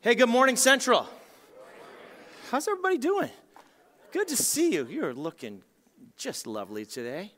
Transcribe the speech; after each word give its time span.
Hey, 0.00 0.14
good 0.14 0.28
morning, 0.28 0.54
Central. 0.54 1.08
How's 2.52 2.68
everybody 2.68 2.98
doing? 2.98 3.30
Good 4.12 4.28
to 4.28 4.36
see 4.36 4.72
you. 4.72 4.86
You're 4.86 5.12
looking 5.12 5.60
just 6.16 6.46
lovely 6.46 6.86
today. 6.86 7.32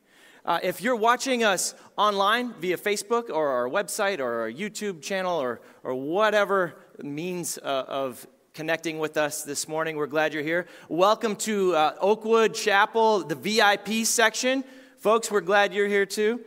Uh, 0.44 0.58
if 0.62 0.82
you're 0.82 0.94
watching 0.94 1.42
us 1.42 1.74
online 1.96 2.52
via 2.60 2.76
Facebook 2.76 3.30
or 3.30 3.48
our 3.48 3.66
website 3.66 4.18
or 4.20 4.42
our 4.42 4.52
YouTube 4.52 5.00
channel 5.00 5.38
or, 5.38 5.62
or 5.82 5.94
whatever 5.94 6.74
means 7.02 7.56
uh, 7.56 7.84
of 7.88 8.26
connecting 8.52 8.98
with 8.98 9.16
us 9.16 9.42
this 9.42 9.66
morning, 9.66 9.96
we're 9.96 10.06
glad 10.06 10.34
you're 10.34 10.42
here. 10.42 10.66
Welcome 10.90 11.36
to 11.36 11.74
uh, 11.74 11.94
Oakwood 11.98 12.52
Chapel, 12.52 13.24
the 13.24 13.36
VIP 13.36 14.04
section. 14.04 14.64
Folks, 14.98 15.30
we're 15.30 15.40
glad 15.40 15.72
you're 15.72 15.88
here 15.88 16.04
too. 16.04 16.44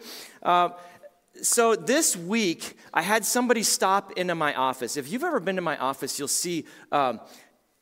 So 1.42 1.76
this 1.76 2.16
week, 2.16 2.78
I 2.94 3.02
had 3.02 3.26
somebody 3.26 3.64
stop 3.64 4.12
into 4.14 4.36
my 4.36 4.54
office. 4.54 4.98
If 4.98 5.12
you've 5.12 5.24
ever 5.24 5.40
been 5.40 5.56
to 5.56 5.64
my 5.64 5.78
office, 5.78 6.20
you'll 6.20 6.28
see 6.28 6.66
um, 6.92 7.20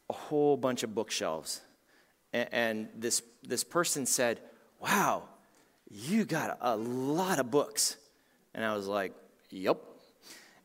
a 0.09 0.13
whole 0.13 0.55
bunch 0.55 0.83
of 0.83 0.95
bookshelves. 0.95 1.59
And, 2.31 2.49
and 2.53 2.89
this, 2.95 3.21
this 3.43 3.63
person 3.65 4.05
said, 4.05 4.39
Wow, 4.79 5.23
you 5.89 6.23
got 6.23 6.57
a 6.61 6.77
lot 6.77 7.39
of 7.39 7.51
books. 7.51 7.97
And 8.53 8.63
I 8.63 8.73
was 8.73 8.87
like, 8.87 9.13
Yep. 9.49 9.81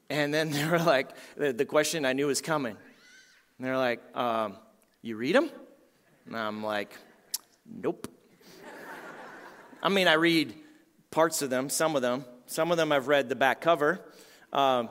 And 0.08 0.32
then 0.32 0.50
they 0.52 0.64
were 0.68 0.78
like, 0.78 1.10
the, 1.36 1.52
the 1.52 1.64
question 1.64 2.04
I 2.04 2.12
knew 2.12 2.28
was 2.28 2.40
coming. 2.40 2.76
And 3.58 3.66
they're 3.66 3.76
like, 3.76 4.00
um, 4.16 4.58
You 5.02 5.16
read 5.16 5.34
them? 5.34 5.50
And 6.26 6.36
I'm 6.36 6.62
like, 6.62 6.96
Nope. 7.68 8.06
I 9.82 9.88
mean, 9.88 10.06
I 10.06 10.14
read 10.14 10.54
parts 11.10 11.42
of 11.42 11.50
them, 11.50 11.68
some 11.68 11.96
of 11.96 12.02
them. 12.02 12.24
Some 12.46 12.70
of 12.70 12.76
them 12.76 12.92
I've 12.92 13.08
read 13.08 13.28
the 13.28 13.36
back 13.36 13.60
cover. 13.60 14.00
Um, 14.52 14.88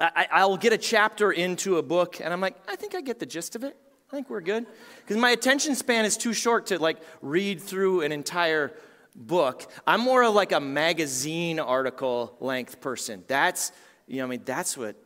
I, 0.00 0.44
will 0.44 0.56
get 0.56 0.72
a 0.72 0.78
chapter 0.78 1.30
into 1.30 1.78
a 1.78 1.82
book, 1.82 2.20
and 2.20 2.32
I'm 2.32 2.40
like, 2.40 2.56
I 2.68 2.74
think 2.76 2.94
I 2.94 3.00
get 3.00 3.20
the 3.20 3.26
gist 3.26 3.54
of 3.54 3.62
it. 3.62 3.76
I 4.10 4.16
think 4.16 4.28
we're 4.28 4.40
good. 4.40 4.66
Because 4.98 5.16
my 5.16 5.30
attention 5.30 5.74
span 5.76 6.04
is 6.04 6.16
too 6.16 6.32
short 6.32 6.66
to 6.66 6.78
like 6.78 6.98
read 7.22 7.60
through 7.60 8.02
an 8.02 8.12
entire 8.12 8.72
book. 9.14 9.70
I'm 9.86 10.00
more 10.00 10.24
of 10.24 10.34
like 10.34 10.52
a 10.52 10.60
magazine 10.60 11.60
article 11.60 12.36
length 12.40 12.80
person. 12.80 13.24
That's, 13.28 13.72
you 14.06 14.18
know, 14.18 14.24
I 14.24 14.28
mean, 14.28 14.42
that's 14.44 14.76
what 14.76 14.96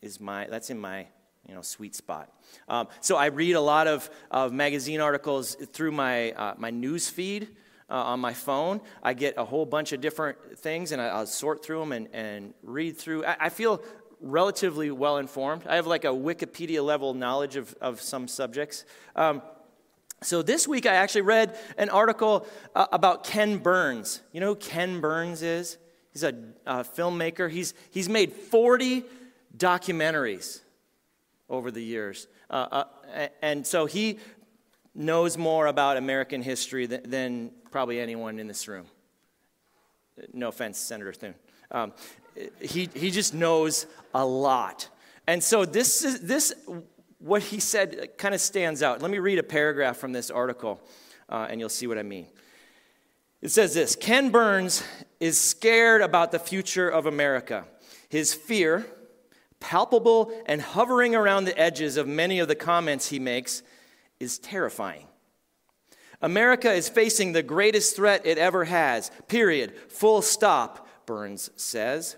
is 0.00 0.20
my, 0.20 0.46
that's 0.46 0.70
in 0.70 0.80
my, 0.80 1.06
you 1.46 1.54
know, 1.54 1.62
sweet 1.62 1.94
spot. 1.94 2.32
Um, 2.66 2.88
so 3.00 3.16
I 3.16 3.26
read 3.26 3.52
a 3.52 3.60
lot 3.60 3.86
of, 3.86 4.08
of 4.30 4.52
magazine 4.52 5.00
articles 5.00 5.54
through 5.54 5.92
my, 5.92 6.32
uh, 6.32 6.54
my 6.56 6.70
news 6.70 7.08
feed 7.10 7.48
uh, 7.90 7.94
on 7.94 8.20
my 8.20 8.32
phone. 8.32 8.80
I 9.02 9.14
get 9.14 9.34
a 9.36 9.44
whole 9.44 9.66
bunch 9.66 9.92
of 9.92 10.00
different 10.00 10.58
things 10.58 10.92
and 10.92 11.00
I, 11.00 11.18
will 11.18 11.26
sort 11.26 11.64
through 11.64 11.80
them 11.80 11.92
and, 11.92 12.08
and 12.12 12.54
read 12.62 12.96
through. 12.96 13.24
I, 13.24 13.36
I 13.40 13.48
feel 13.48 13.82
relatively 14.20 14.90
well 14.90 15.18
informed. 15.18 15.66
I 15.66 15.76
have 15.76 15.86
like 15.86 16.04
a 16.04 16.08
Wikipedia 16.08 16.84
level 16.84 17.14
knowledge 17.14 17.56
of, 17.56 17.74
of 17.80 18.00
some 18.00 18.28
subjects. 18.28 18.84
Um, 19.14 19.42
so 20.22 20.42
this 20.42 20.66
week 20.66 20.86
I 20.86 20.94
actually 20.94 21.22
read 21.22 21.58
an 21.76 21.90
article 21.90 22.46
uh, 22.74 22.86
about 22.92 23.24
Ken 23.24 23.58
Burns. 23.58 24.22
You 24.32 24.40
know 24.40 24.48
who 24.48 24.56
Ken 24.56 25.00
Burns 25.00 25.42
is? 25.42 25.76
He's 26.12 26.22
a 26.22 26.32
filmmaker. 26.66 27.50
He's, 27.50 27.74
he's 27.90 28.08
made 28.08 28.32
40 28.32 29.04
documentaries 29.56 30.60
over 31.48 31.70
the 31.70 31.82
years. 31.82 32.28
Uh, 32.48 32.84
uh, 33.14 33.28
and 33.42 33.66
so 33.66 33.86
he 33.86 34.18
knows 34.94 35.36
more 35.36 35.66
about 35.66 35.96
American 35.96 36.42
history 36.42 36.86
than, 36.86 37.08
than 37.08 37.50
probably 37.70 38.00
anyone 38.00 38.38
in 38.38 38.46
this 38.46 38.68
room. 38.68 38.86
No 40.32 40.48
offense, 40.48 40.78
Senator 40.78 41.12
Thune. 41.12 41.34
Um, 41.70 41.92
he, 42.60 42.88
he 42.94 43.10
just 43.10 43.34
knows 43.34 43.86
a 44.14 44.24
lot. 44.24 44.88
And 45.26 45.42
so 45.42 45.64
this 45.64 46.04
is 46.04 46.20
this 46.20 46.52
what 47.18 47.42
he 47.42 47.58
said 47.58 48.16
kind 48.18 48.34
of 48.34 48.40
stands 48.40 48.82
out. 48.82 49.00
Let 49.00 49.10
me 49.10 49.18
read 49.18 49.38
a 49.38 49.42
paragraph 49.42 49.96
from 49.96 50.12
this 50.12 50.30
article, 50.30 50.80
uh, 51.28 51.46
and 51.48 51.58
you'll 51.58 51.68
see 51.68 51.86
what 51.86 51.98
I 51.98 52.02
mean. 52.02 52.26
It 53.40 53.50
says 53.50 53.74
this 53.74 53.96
Ken 53.96 54.30
Burns 54.30 54.84
is 55.20 55.40
scared 55.40 56.02
about 56.02 56.32
the 56.32 56.38
future 56.38 56.88
of 56.88 57.06
America. 57.06 57.64
His 58.08 58.34
fear, 58.34 58.86
palpable 59.58 60.30
and 60.46 60.60
hovering 60.60 61.14
around 61.14 61.44
the 61.44 61.58
edges 61.58 61.96
of 61.96 62.06
many 62.06 62.38
of 62.38 62.48
the 62.48 62.54
comments 62.54 63.08
he 63.08 63.18
makes, 63.18 63.62
is 64.24 64.38
terrifying. 64.38 65.06
America 66.20 66.72
is 66.72 66.88
facing 66.88 67.32
the 67.32 67.42
greatest 67.42 67.94
threat 67.94 68.24
it 68.24 68.38
ever 68.38 68.64
has, 68.64 69.10
period. 69.28 69.76
Full 69.90 70.22
stop, 70.22 70.88
Burns 71.06 71.50
says. 71.56 72.16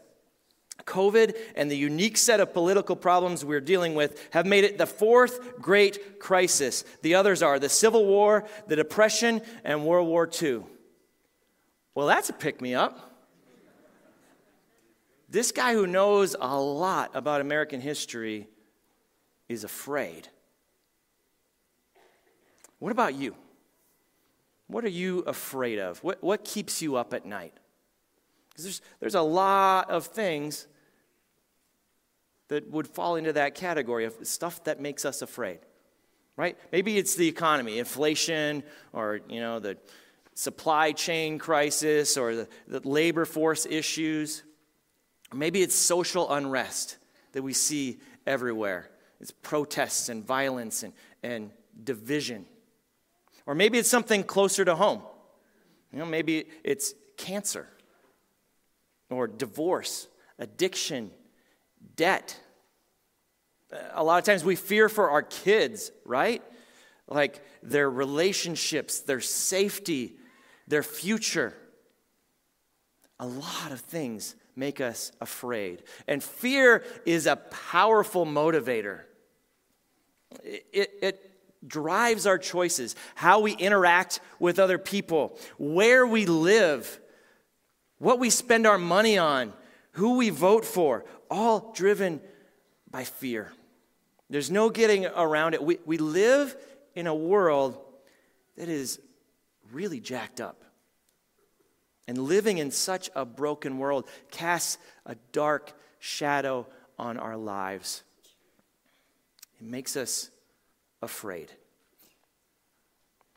COVID 0.85 1.37
and 1.57 1.69
the 1.69 1.77
unique 1.77 2.17
set 2.17 2.39
of 2.39 2.55
political 2.55 2.95
problems 2.95 3.45
we're 3.45 3.61
dealing 3.61 3.97
with 3.97 4.29
have 4.31 4.47
made 4.47 4.63
it 4.63 4.79
the 4.79 4.87
fourth 4.87 5.61
great 5.61 6.21
crisis. 6.21 6.85
The 7.03 7.17
others 7.17 7.43
are 7.43 7.59
the 7.59 7.69
Civil 7.69 8.07
War, 8.07 8.47
the 8.69 8.77
Depression, 8.77 9.43
and 9.65 9.85
World 9.85 10.07
War 10.07 10.31
II. 10.41 10.63
Well, 11.97 12.07
that's 12.07 12.29
a 12.31 12.35
pick 12.35 12.61
me 12.61 12.75
up. 12.75 13.11
This 15.29 15.51
guy 15.51 15.75
who 15.75 15.89
knows 15.89 16.37
a 16.39 16.61
lot 16.61 17.11
about 17.15 17.41
American 17.41 17.81
history 17.81 18.47
is 19.49 19.65
afraid. 19.65 20.29
What 22.79 22.93
about 22.93 23.15
you? 23.15 23.35
What 24.67 24.85
are 24.85 24.89
you 24.89 25.21
afraid 25.21 25.79
of? 25.79 26.03
What, 26.03 26.23
what 26.23 26.45
keeps 26.45 26.83
you 26.83 26.97
up 26.97 27.15
at 27.15 27.25
night? 27.25 27.55
Because 28.51 28.65
there's, 28.65 28.83
there's 29.01 29.15
a 29.15 29.23
lot 29.23 29.91
of 29.91 30.07
things 30.07 30.67
that 32.49 32.71
would 32.71 32.87
fall 32.87 33.17
into 33.17 33.33
that 33.35 33.55
category 33.55 34.05
of 34.05 34.15
stuff 34.23 34.65
that 34.65 34.81
makes 34.81 35.05
us 35.05 35.23
afraid, 35.23 35.59
right? 36.37 36.57
Maybe 36.73 36.97
it's 36.97 37.17
the 37.17 37.29
economy, 37.29 37.79
inflation, 37.79 38.63
or, 38.93 39.21
you 39.29 39.41
know, 39.41 39.59
the 39.59 39.77
supply 40.35 40.93
chain 40.93 41.39
crisis, 41.39 42.17
or 42.17 42.35
the, 42.35 42.49
the 42.69 42.87
labor 42.89 43.25
force 43.25 43.67
issues. 43.67 44.43
Maybe 45.33 45.63
it's 45.63 45.75
social 45.75 46.33
unrest 46.33 46.99
that 47.33 47.43
we 47.43 47.53
see 47.53 47.99
everywhere. 48.27 48.91
It's 49.21 49.33
protests 49.33 50.09
and 50.09 50.25
violence 50.25 50.83
and, 50.83 50.93
and 51.23 51.51
division. 51.83 52.47
Or 53.47 53.55
maybe 53.55 53.79
it's 53.79 53.89
something 53.89 54.25
closer 54.25 54.65
to 54.65 54.75
home. 54.75 55.03
You 55.93 56.01
know, 56.01 56.07
maybe 56.07 56.47
it's 56.65 56.95
cancer 57.17 57.69
or 59.09 59.27
divorce, 59.27 60.09
addiction, 60.39 61.11
debt. 61.95 62.39
A 63.93 64.03
lot 64.03 64.19
of 64.19 64.25
times 64.25 64.45
we 64.45 64.57
fear 64.57 64.89
for 64.89 65.11
our 65.11 65.23
kids, 65.23 65.93
right? 66.05 66.43
Like 67.09 67.41
their 67.63 67.89
relationships, 67.89 69.01
their 69.01 69.21
safety, 69.21 70.17
their 70.67 70.83
future. 70.83 71.55
A 73.21 73.27
lot 73.27 73.71
of 73.71 73.81
things 73.81 74.35
make 74.57 74.81
us 74.81 75.13
afraid. 75.21 75.85
And 76.09 76.23
fear 76.23 76.83
is 77.05 77.27
a 77.27 77.37
powerful 77.37 78.27
motivator. 78.27 79.03
It, 80.43 80.91
it, 81.01 81.36
drives 81.67 82.27
our 82.27 82.39
choices, 82.39 82.95
how 83.15 83.41
we 83.41 83.53
interact 83.53 84.21
with 84.39 84.59
other 84.59 84.79
people, 84.79 85.39
where 85.59 86.07
we 86.07 86.27
live, 86.27 87.01
what 87.99 88.19
we 88.19 88.31
spend 88.31 88.67
our 88.67 88.79
money 88.79 89.19
on, 89.19 89.53
who 89.93 90.17
we 90.17 90.31
vote 90.31 90.65
for, 90.65 91.05
all 91.31 91.73
driven 91.75 92.21
by 92.91 93.05
fear. 93.05 93.53
There's 94.29 94.51
no 94.51 94.71
getting 94.71 95.07
around 95.07 95.55
it. 95.55 95.63
We, 95.63 95.79
we 95.85 95.99
live 95.99 96.57
in 96.95 97.07
a 97.07 97.15
world 97.15 97.79
that 98.57 98.69
is 98.69 99.01
really 99.73 100.01
jacked 100.01 100.41
up. 100.41 100.63
And 102.09 102.19
living 102.19 102.59
in 102.59 102.71
such 102.71 103.11
a 103.15 103.25
broken 103.25 103.79
world 103.79 104.09
casts 104.31 104.79
a 105.05 105.17
dark 105.33 105.73
shadow 105.99 106.67
on 106.99 107.17
our 107.17 107.37
lives. 107.37 108.03
It 109.61 109.67
makes 109.67 109.97
us 109.97 110.31
afraid. 111.03 111.53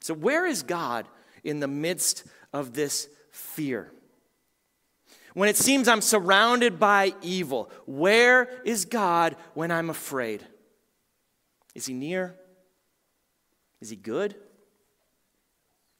So, 0.01 0.13
where 0.13 0.45
is 0.45 0.63
God 0.63 1.07
in 1.43 1.59
the 1.59 1.67
midst 1.67 2.23
of 2.53 2.73
this 2.73 3.07
fear? 3.31 3.91
When 5.33 5.49
it 5.49 5.57
seems 5.57 5.87
I'm 5.87 6.01
surrounded 6.01 6.79
by 6.79 7.13
evil, 7.21 7.69
where 7.85 8.49
is 8.65 8.85
God 8.85 9.35
when 9.53 9.71
I'm 9.71 9.89
afraid? 9.89 10.45
Is 11.75 11.85
he 11.85 11.93
near? 11.93 12.35
Is 13.79 13.89
he 13.89 13.95
good? 13.95 14.35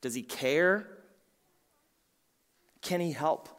Does 0.02 0.14
he 0.14 0.24
care? 0.24 0.88
Can 2.82 3.00
he 3.00 3.12
help? 3.12 3.50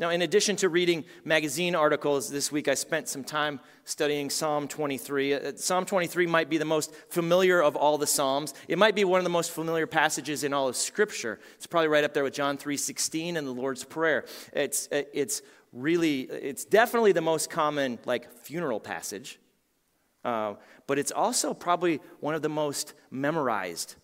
Now, 0.00 0.08
in 0.08 0.22
addition 0.22 0.56
to 0.56 0.70
reading 0.70 1.04
magazine 1.26 1.74
articles 1.74 2.30
this 2.30 2.50
week, 2.50 2.68
I 2.68 2.74
spent 2.74 3.06
some 3.06 3.22
time 3.22 3.60
studying 3.84 4.30
Psalm 4.30 4.66
23. 4.66 5.34
Uh, 5.34 5.52
Psalm 5.56 5.84
23 5.84 6.26
might 6.26 6.48
be 6.48 6.56
the 6.56 6.64
most 6.64 6.94
familiar 7.10 7.62
of 7.62 7.76
all 7.76 7.98
the 7.98 8.06
Psalms. 8.06 8.54
It 8.66 8.78
might 8.78 8.94
be 8.94 9.04
one 9.04 9.18
of 9.18 9.24
the 9.24 9.30
most 9.30 9.50
familiar 9.50 9.86
passages 9.86 10.42
in 10.42 10.54
all 10.54 10.68
of 10.68 10.76
Scripture. 10.76 11.38
It's 11.56 11.66
probably 11.66 11.88
right 11.88 12.02
up 12.02 12.14
there 12.14 12.24
with 12.24 12.32
John 12.32 12.56
3.16 12.56 13.36
and 13.36 13.46
the 13.46 13.52
Lord's 13.52 13.84
Prayer. 13.84 14.24
It's, 14.54 14.88
uh, 14.90 15.02
it's 15.12 15.42
really, 15.70 16.22
it's 16.22 16.64
definitely 16.64 17.12
the 17.12 17.20
most 17.20 17.50
common, 17.50 17.98
like, 18.06 18.32
funeral 18.32 18.80
passage. 18.80 19.38
Uh, 20.24 20.54
but 20.86 20.98
it's 20.98 21.12
also 21.12 21.52
probably 21.52 22.00
one 22.20 22.34
of 22.34 22.40
the 22.40 22.48
most 22.48 22.94
memorized 23.10 23.96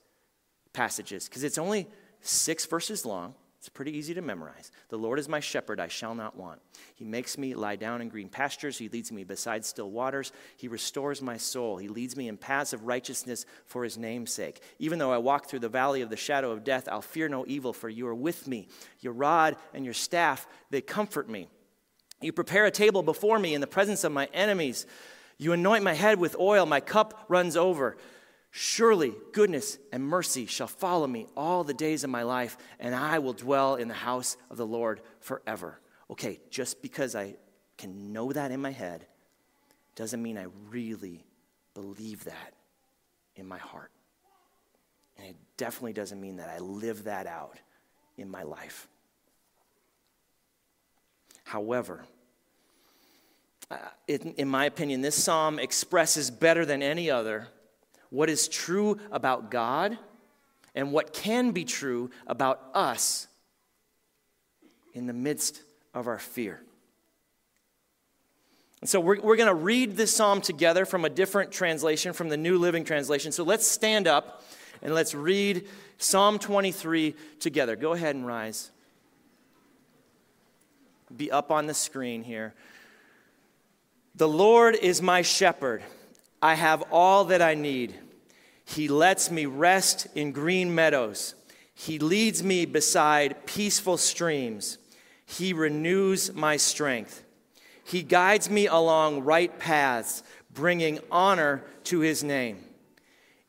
passages 0.75 1.27
because 1.27 1.43
it's 1.43 1.57
only 1.57 1.89
six 2.21 2.67
verses 2.67 3.07
long. 3.07 3.35
It's 3.67 3.75
pretty 3.75 3.99
easy 3.99 4.15
to 4.15 4.23
memorize. 4.23 4.71
The 4.91 4.97
Lord 4.97 5.19
is 5.19 5.29
my 5.29 5.41
shepherd, 5.41 5.81
I 5.81 5.89
shall 5.89 6.15
not 6.15 6.37
want. 6.37 6.61
He 6.95 7.05
makes 7.05 7.37
me 7.37 7.53
lie 7.53 7.75
down 7.75 8.01
in 8.01 8.09
green 8.09 8.29
pastures. 8.29 8.79
He 8.79 8.89
leads 8.89 9.11
me 9.11 9.25
beside 9.25 9.65
still 9.65 9.91
waters. 9.91 10.31
He 10.57 10.69
restores 10.69 11.21
my 11.21 11.37
soul. 11.37 11.77
He 11.77 11.89
leads 11.89 12.17
me 12.17 12.29
in 12.29 12.37
paths 12.37 12.73
of 12.73 12.87
righteousness 12.87 13.45
for 13.65 13.83
his 13.83 13.99
name's 13.99 14.33
sake. 14.33 14.63
Even 14.79 15.01
though 15.01 15.11
I 15.11 15.19
walk 15.19 15.49
through 15.49 15.59
the 15.59 15.69
valley 15.69 16.01
of 16.03 16.11
the 16.11 16.17
shadow 16.17 16.53
of 16.53 16.63
death, 16.63 16.89
I'll 16.89 17.03
fear 17.03 17.29
no 17.29 17.45
evil, 17.49 17.73
for 17.73 17.89
you 17.89 18.07
are 18.07 18.15
with 18.15 18.47
me. 18.47 18.69
Your 19.01 19.15
rod 19.15 19.57
and 19.75 19.85
your 19.85 19.95
staff, 19.95 20.47
they 20.71 20.81
comfort 20.81 21.29
me. 21.29 21.49
You 22.21 22.33
prepare 22.33 22.67
a 22.67 22.71
table 22.71 23.03
before 23.03 23.41
me 23.41 23.53
in 23.53 23.61
the 23.61 23.67
presence 23.67 24.05
of 24.05 24.13
my 24.13 24.29
enemies. 24.33 24.87
You 25.39 25.55
anoint 25.55 25.83
my 25.83 25.95
head 25.95 26.21
with 26.21 26.37
oil, 26.39 26.67
my 26.67 26.79
cup 26.79 27.25
runs 27.29 27.57
over. 27.57 27.97
Surely 28.59 29.13
goodness 29.33 29.77
and 29.93 30.03
mercy 30.03 30.47
shall 30.47 30.67
follow 30.67 31.07
me 31.07 31.27
all 31.37 31.63
the 31.63 31.75
days 31.75 32.05
of 32.05 32.09
my 32.09 32.23
life, 32.23 32.57
and 32.81 32.95
I 32.95 33.19
will 33.19 33.35
dwell 33.35 33.75
in 33.75 33.87
the 33.87 33.93
house 33.93 34.39
of 34.51 34.57
the 34.57 34.67
Lord 34.67 35.03
forever. 35.21 35.79
Okay, 36.11 36.41
just 36.49 36.81
because 36.81 37.15
I 37.15 37.35
can 37.77 38.15
know 38.15 38.33
that 38.33 38.51
in 38.51 38.63
my 38.63 38.71
head 38.71 39.05
doesn't 39.95 40.23
mean 40.23 40.39
I 40.39 40.47
really 40.71 41.27
believe 41.75 42.25
that 42.25 42.55
in 43.35 43.47
my 43.47 43.59
heart. 43.59 43.91
And 45.19 45.27
it 45.27 45.37
definitely 45.59 45.93
doesn't 45.93 46.19
mean 46.19 46.37
that 46.37 46.49
I 46.49 46.59
live 46.59 47.05
that 47.05 47.27
out 47.27 47.59
in 48.17 48.31
my 48.31 48.43
life. 48.43 48.89
However, 51.45 52.07
uh, 53.71 53.77
in, 54.09 54.33
in 54.39 54.49
my 54.49 54.65
opinion, 54.65 55.03
this 55.03 55.23
psalm 55.23 55.59
expresses 55.59 56.31
better 56.31 56.65
than 56.65 56.83
any 56.83 57.11
other 57.11 57.49
what 58.11 58.31
is 58.31 58.49
true 58.49 58.99
about 59.11 59.51
God 59.51 59.99
and 60.75 60.93
what 60.93 61.13
can 61.13 61.53
be 61.53 61.65
true 61.65 62.11
about 62.27 62.61
us 62.75 63.27
in 64.95 65.07
the 65.07 65.13
midst 65.13 65.63
of 65.95 66.07
our 66.07 66.19
fear. 66.19 66.61
And 68.81 68.91
so 68.91 69.01
we're, 69.01 69.21
we're 69.21 69.37
going 69.37 69.49
to 69.49 69.55
read 69.55 69.97
this 69.97 70.15
psalm 70.15 70.41
together 70.41 70.85
from 70.85 71.05
a 71.05 71.11
different 71.11 71.51
translation, 71.51 72.13
from 72.13 72.29
the 72.29 72.37
New 72.37 72.59
Living 72.59 72.85
Translation. 72.85 73.33
So 73.33 73.43
let's 73.43 73.67
stand 73.67 74.07
up 74.07 74.43
and 74.83 74.95
let's 74.95 75.15
read 75.15 75.67
Psalm 75.99 76.39
23 76.39 77.15
together. 77.41 77.77
Go 77.77 77.93
ahead 77.93 78.15
and 78.15 78.27
rise. 78.27 78.71
Be 81.15 81.31
up 81.31 81.51
on 81.51 81.67
the 81.67 81.75
screen 81.75 82.23
here. 82.23 82.55
The 84.15 84.29
Lord 84.29 84.75
is 84.77 85.01
my 85.01 85.23
shepherd. 85.23 85.83
I 86.47 86.55
have 86.55 86.85
all 86.93 87.25
that 87.25 87.43
I 87.43 87.55
need. 87.55 87.97
He 88.65 88.87
lets 88.87 89.33
me 89.33 89.47
rest 89.47 90.07
in 90.15 90.31
green 90.31 90.73
meadows. 90.73 91.35
He 91.75 91.99
leads 91.99 92.41
me 92.41 92.67
beside 92.67 93.47
peaceful 93.47 93.97
streams. 93.97 94.79
He 95.25 95.53
renews 95.53 96.33
my 96.35 96.57
strength. 96.57 97.25
He 97.83 98.05
guides 98.05 98.49
me 98.49 98.69
along 98.69 99.25
right 99.25 99.59
paths, 99.59 100.23
bringing 100.55 101.01
honor 101.11 101.65
to 101.83 101.99
his 101.99 102.23
name. 102.23 102.59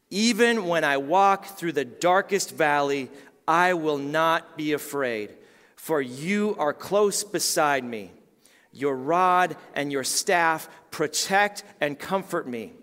Even 0.09 0.65
when 0.65 0.83
I 0.83 0.97
walk 0.97 1.45
through 1.45 1.73
the 1.73 1.85
darkest 1.85 2.55
valley, 2.55 3.11
I 3.47 3.75
will 3.75 4.00
not 4.00 4.57
be 4.57 4.73
afraid, 4.73 5.35
for 5.75 6.01
you 6.01 6.55
are 6.57 6.73
close 6.73 7.23
beside 7.23 7.83
me. 7.83 8.09
Your 8.71 8.95
rod 8.95 9.55
and 9.75 9.91
your 9.91 10.03
staff 10.03 10.67
protect 10.89 11.63
and 11.79 12.00
comfort 12.00 12.47
me. 12.47 12.73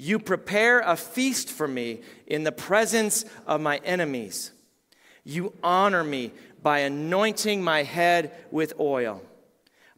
You 0.00 0.18
prepare 0.18 0.80
a 0.80 0.96
feast 0.96 1.50
for 1.50 1.68
me 1.68 2.00
in 2.26 2.42
the 2.42 2.52
presence 2.52 3.26
of 3.46 3.60
my 3.60 3.82
enemies. 3.84 4.50
You 5.24 5.52
honor 5.62 6.02
me 6.02 6.32
by 6.62 6.78
anointing 6.78 7.62
my 7.62 7.82
head 7.82 8.32
with 8.50 8.72
oil. 8.80 9.20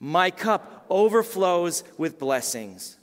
My 0.00 0.32
cup 0.32 0.87
overflows 0.90 1.84
with 1.99 2.19
blessings. 2.19 2.96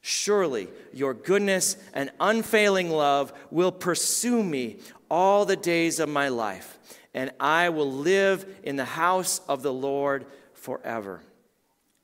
Surely 0.00 0.68
your 0.94 1.12
goodness 1.12 1.76
and 1.92 2.10
unfailing 2.18 2.88
love 2.88 3.30
will 3.50 3.70
pursue 3.70 4.42
me 4.42 4.78
all 5.10 5.44
the 5.44 5.54
days 5.54 6.00
of 6.00 6.08
my 6.08 6.28
life, 6.28 6.78
and 7.12 7.30
I 7.38 7.68
will 7.68 7.92
live 7.92 8.46
in 8.62 8.76
the 8.76 8.86
house 8.86 9.42
of 9.48 9.60
the 9.60 9.72
Lord 9.72 10.24
forever. 10.54 11.20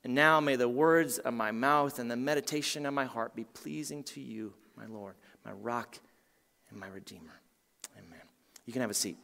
And 0.04 0.14
now 0.14 0.38
may 0.38 0.56
the 0.56 0.68
words 0.68 1.18
of 1.18 1.32
my 1.32 1.50
mouth 1.50 1.98
and 1.98 2.10
the 2.10 2.16
meditation 2.16 2.84
of 2.84 2.92
my 2.92 3.06
heart 3.06 3.34
be 3.34 3.44
pleasing 3.44 4.04
to 4.04 4.20
you, 4.20 4.52
my 4.76 4.84
Lord, 4.84 5.14
my 5.44 5.52
rock 5.52 5.98
and 6.70 6.78
my 6.78 6.88
redeemer. 6.88 7.40
Amen. 7.96 8.20
You 8.66 8.72
can 8.74 8.82
have 8.82 8.90
a 8.90 8.94
seat. 8.94 9.16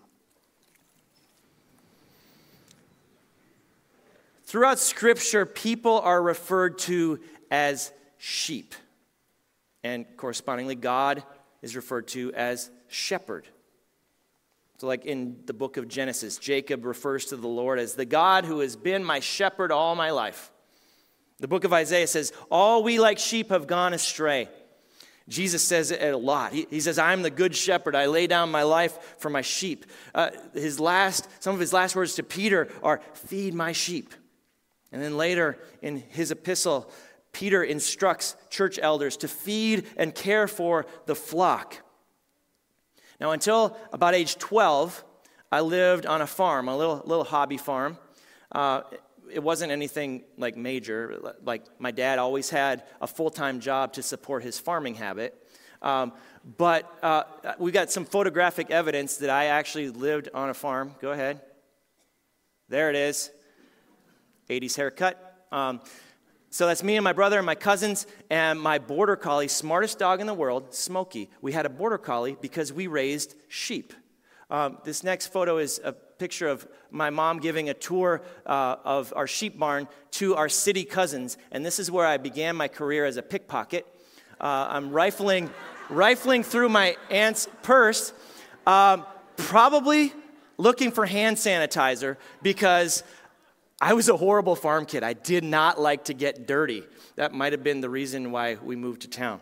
Throughout 4.44 4.78
Scripture, 4.78 5.44
people 5.44 6.00
are 6.00 6.20
referred 6.20 6.78
to 6.80 7.20
as 7.50 7.92
sheep. 8.16 8.74
And 9.84 10.06
correspondingly, 10.16 10.74
God 10.74 11.22
is 11.62 11.76
referred 11.76 12.08
to 12.08 12.32
as 12.32 12.70
shepherd. 12.88 13.46
So, 14.78 14.86
like 14.86 15.04
in 15.04 15.36
the 15.44 15.52
book 15.52 15.76
of 15.76 15.88
Genesis, 15.88 16.38
Jacob 16.38 16.86
refers 16.86 17.26
to 17.26 17.36
the 17.36 17.46
Lord 17.46 17.78
as 17.78 17.94
the 17.94 18.06
God 18.06 18.46
who 18.46 18.60
has 18.60 18.76
been 18.76 19.04
my 19.04 19.20
shepherd 19.20 19.70
all 19.70 19.94
my 19.94 20.10
life. 20.10 20.50
The 21.40 21.48
book 21.48 21.64
of 21.64 21.72
Isaiah 21.72 22.06
says, 22.06 22.32
All 22.50 22.82
we 22.82 23.00
like 23.00 23.18
sheep 23.18 23.48
have 23.48 23.66
gone 23.66 23.94
astray. 23.94 24.48
Jesus 25.28 25.62
says 25.62 25.90
it 25.90 26.02
a 26.02 26.16
lot. 26.16 26.52
He, 26.52 26.66
he 26.70 26.80
says, 26.80 26.98
I'm 26.98 27.22
the 27.22 27.30
good 27.30 27.54
shepherd. 27.54 27.94
I 27.94 28.06
lay 28.06 28.26
down 28.26 28.50
my 28.50 28.64
life 28.64 29.16
for 29.18 29.30
my 29.30 29.42
sheep. 29.42 29.86
Uh, 30.14 30.30
his 30.52 30.80
last, 30.80 31.28
some 31.40 31.54
of 31.54 31.60
his 31.60 31.72
last 31.72 31.94
words 31.96 32.16
to 32.16 32.22
Peter 32.22 32.68
are, 32.82 33.00
Feed 33.14 33.54
my 33.54 33.72
sheep. 33.72 34.12
And 34.92 35.00
then 35.00 35.16
later 35.16 35.58
in 35.82 35.98
his 36.10 36.30
epistle, 36.30 36.90
Peter 37.32 37.62
instructs 37.62 38.34
church 38.50 38.78
elders 38.82 39.16
to 39.18 39.28
feed 39.28 39.86
and 39.96 40.14
care 40.14 40.48
for 40.48 40.84
the 41.06 41.14
flock. 41.14 41.76
Now, 43.20 43.30
until 43.30 43.76
about 43.92 44.14
age 44.14 44.36
12, 44.36 45.04
I 45.52 45.60
lived 45.60 46.06
on 46.06 46.22
a 46.22 46.26
farm, 46.26 46.68
a 46.68 46.76
little, 46.76 47.02
little 47.04 47.24
hobby 47.24 47.56
farm. 47.56 47.98
Uh, 48.50 48.82
it 49.32 49.42
wasn't 49.42 49.72
anything 49.72 50.24
like 50.36 50.56
major. 50.56 51.34
Like 51.44 51.64
my 51.78 51.90
dad 51.90 52.18
always 52.18 52.50
had 52.50 52.84
a 53.00 53.06
full 53.06 53.30
time 53.30 53.60
job 53.60 53.94
to 53.94 54.02
support 54.02 54.42
his 54.42 54.58
farming 54.58 54.94
habit. 54.94 55.36
Um, 55.82 56.12
but 56.58 56.90
uh, 57.02 57.24
we 57.58 57.72
got 57.72 57.90
some 57.90 58.04
photographic 58.04 58.70
evidence 58.70 59.18
that 59.18 59.30
I 59.30 59.46
actually 59.46 59.90
lived 59.90 60.28
on 60.34 60.50
a 60.50 60.54
farm. 60.54 60.94
Go 61.00 61.12
ahead. 61.12 61.40
There 62.68 62.90
it 62.90 62.96
is. 62.96 63.30
80s 64.48 64.76
haircut. 64.76 65.46
Um, 65.52 65.80
so 66.50 66.66
that's 66.66 66.82
me 66.82 66.96
and 66.96 67.04
my 67.04 67.12
brother 67.12 67.38
and 67.38 67.46
my 67.46 67.54
cousins 67.54 68.06
and 68.28 68.60
my 68.60 68.78
border 68.78 69.16
collie, 69.16 69.48
smartest 69.48 69.98
dog 69.98 70.20
in 70.20 70.26
the 70.26 70.34
world, 70.34 70.74
Smokey. 70.74 71.30
We 71.40 71.52
had 71.52 71.64
a 71.64 71.68
border 71.68 71.98
collie 71.98 72.36
because 72.40 72.72
we 72.72 72.88
raised 72.88 73.34
sheep. 73.48 73.94
Um, 74.50 74.78
this 74.84 75.04
next 75.04 75.28
photo 75.28 75.58
is 75.58 75.80
a 75.84 75.94
picture 76.20 76.48
of 76.48 76.68
my 76.90 77.08
mom 77.08 77.38
giving 77.38 77.70
a 77.70 77.74
tour 77.74 78.20
uh, 78.44 78.76
of 78.84 79.10
our 79.16 79.26
sheep 79.26 79.58
barn 79.58 79.88
to 80.10 80.36
our 80.36 80.50
city 80.50 80.84
cousins. 80.84 81.38
And 81.50 81.64
this 81.64 81.78
is 81.78 81.90
where 81.90 82.06
I 82.06 82.18
began 82.18 82.56
my 82.56 82.68
career 82.68 83.06
as 83.06 83.16
a 83.16 83.22
pickpocket. 83.22 83.86
Uh, 84.38 84.66
I'm 84.68 84.90
rifling, 84.90 85.48
rifling 85.88 86.42
through 86.42 86.68
my 86.68 86.98
aunt's 87.08 87.48
purse, 87.62 88.12
um, 88.66 89.06
probably 89.38 90.12
looking 90.58 90.92
for 90.92 91.06
hand 91.06 91.38
sanitizer 91.38 92.18
because 92.42 93.02
I 93.80 93.94
was 93.94 94.10
a 94.10 94.16
horrible 94.18 94.56
farm 94.56 94.84
kid. 94.84 95.02
I 95.02 95.14
did 95.14 95.42
not 95.42 95.80
like 95.80 96.04
to 96.04 96.12
get 96.12 96.46
dirty. 96.46 96.84
That 97.16 97.32
might 97.32 97.52
have 97.52 97.64
been 97.64 97.80
the 97.80 97.88
reason 97.88 98.30
why 98.30 98.58
we 98.62 98.76
moved 98.76 99.02
to 99.02 99.08
town. 99.08 99.40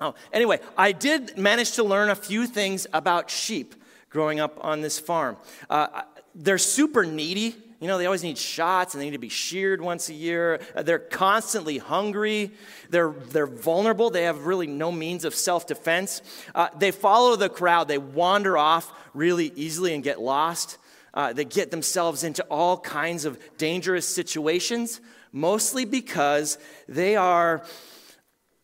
Oh, 0.00 0.16
anyway, 0.32 0.58
I 0.76 0.90
did 0.90 1.38
manage 1.38 1.72
to 1.72 1.84
learn 1.84 2.10
a 2.10 2.16
few 2.16 2.48
things 2.48 2.88
about 2.92 3.30
sheep 3.30 3.76
growing 4.12 4.40
up 4.40 4.58
on 4.60 4.82
this 4.82 4.98
farm. 4.98 5.36
Uh, 5.70 6.02
they're 6.34 6.58
super 6.58 7.04
needy. 7.04 7.56
You 7.80 7.88
know, 7.88 7.98
they 7.98 8.06
always 8.06 8.22
need 8.22 8.38
shots 8.38 8.94
and 8.94 9.00
they 9.00 9.06
need 9.06 9.12
to 9.12 9.18
be 9.18 9.28
sheared 9.28 9.80
once 9.80 10.08
a 10.08 10.14
year. 10.14 10.60
Uh, 10.76 10.82
they're 10.82 11.00
constantly 11.00 11.78
hungry. 11.78 12.52
They're, 12.90 13.10
they're 13.10 13.46
vulnerable. 13.46 14.10
They 14.10 14.24
have 14.24 14.46
really 14.46 14.68
no 14.68 14.92
means 14.92 15.24
of 15.24 15.34
self 15.34 15.66
defense. 15.66 16.22
Uh, 16.54 16.68
they 16.78 16.92
follow 16.92 17.34
the 17.34 17.48
crowd. 17.48 17.88
They 17.88 17.98
wander 17.98 18.56
off 18.56 18.92
really 19.14 19.52
easily 19.56 19.94
and 19.94 20.04
get 20.04 20.20
lost. 20.20 20.78
Uh, 21.14 21.32
they 21.32 21.44
get 21.44 21.70
themselves 21.70 22.22
into 22.22 22.42
all 22.44 22.78
kinds 22.78 23.24
of 23.24 23.38
dangerous 23.58 24.06
situations, 24.06 25.00
mostly 25.32 25.84
because 25.84 26.58
they 26.88 27.16
are 27.16 27.64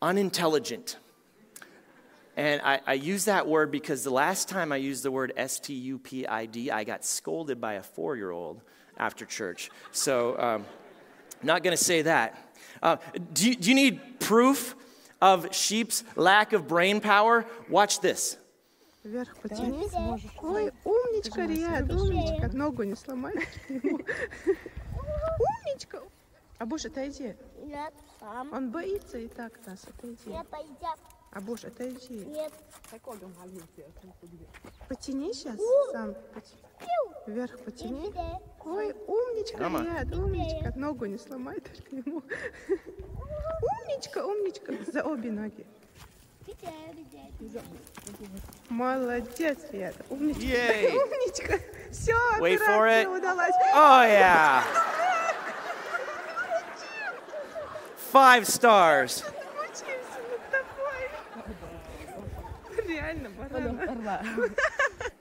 unintelligent. 0.01 0.97
And 2.38 2.60
I, 2.62 2.80
I, 2.84 2.94
use 2.94 3.26
that 3.26 3.46
word 3.46 3.70
because 3.70 4.02
the 4.02 4.10
last 4.10 4.48
time 4.48 4.72
I 4.72 4.76
used 4.76 5.04
the 5.04 5.12
word 5.12 5.32
S 5.36 5.60
T 5.60 5.72
U 5.72 5.98
P 5.98 6.26
I 6.26 6.46
D, 6.46 6.70
I 6.70 6.82
got 6.82 7.04
scolded 7.04 7.60
by 7.60 7.74
a 7.74 7.82
four 7.82 8.16
year 8.16 8.32
old 8.32 8.60
after 8.98 9.24
church. 9.24 9.70
So 9.92 10.36
um, 10.40 10.64
Not 11.44 11.62
going 11.62 11.76
to 11.76 11.82
say 11.82 12.02
that. 12.02 12.38
Uh, 12.82 12.96
do, 13.34 13.50
you, 13.50 13.56
do 13.56 13.68
you 13.68 13.74
need 13.74 14.18
proof 14.18 14.74
of 15.20 15.54
sheep's 15.54 16.02
lack 16.16 16.52
of 16.54 16.66
brain 16.66 17.00
power? 17.00 17.46
Watch 17.68 18.00
this. 18.00 18.38
Вверх 19.04 19.36
потянись. 19.42 19.92
Ой, 20.42 20.72
умничка, 20.82 21.46
Риад, 21.46 21.92
умничка. 21.92 22.48
Ногу 22.56 22.84
не 22.84 22.94
сломай. 22.94 23.34
Умничка. 25.68 26.00
А 26.58 26.64
Буш, 26.64 26.86
отойди. 26.86 27.34
Нет, 27.66 27.92
сам. 28.18 28.50
Он 28.54 28.70
боится 28.70 29.18
и 29.18 29.28
так 29.28 29.52
нас. 29.66 29.84
Отойди. 29.84 30.30
Нет, 30.30 30.46
пойдем. 30.48 30.96
А 31.31 31.41
Буш, 31.41 31.63
отойди. 31.63 32.25
Нет. 32.25 32.51
Потяни 34.87 35.33
сейчас 35.33 35.57
сам. 35.91 36.15
Вверх 37.27 37.59
потяни. 37.59 38.11
Ой, 38.65 38.95
умничка. 39.07 39.57
Риад, 39.69 40.15
умничка. 40.15 40.73
Ногу 40.75 41.05
не 41.05 41.17
сломай 41.19 41.59
только 41.61 41.95
ему. 41.95 42.23
Умничка, 43.61 44.25
умничка. 44.25 44.73
За 44.91 45.03
обе 45.03 45.29
ноги. 45.31 45.65
Молодец, 48.69 49.59
Риад. 49.71 49.95
Умничка. 50.09 50.41
Yay. 50.41 50.93
Умничка. 51.03 51.59
Все, 51.91 52.13
Wait 52.39 52.57
for 52.59 52.85
операция 52.87 53.03
it. 53.03 53.17
удалась. 53.17 53.55
Oh, 53.75 54.03
yeah. 54.03 54.63
Five 58.11 58.47
stars. 58.47 59.23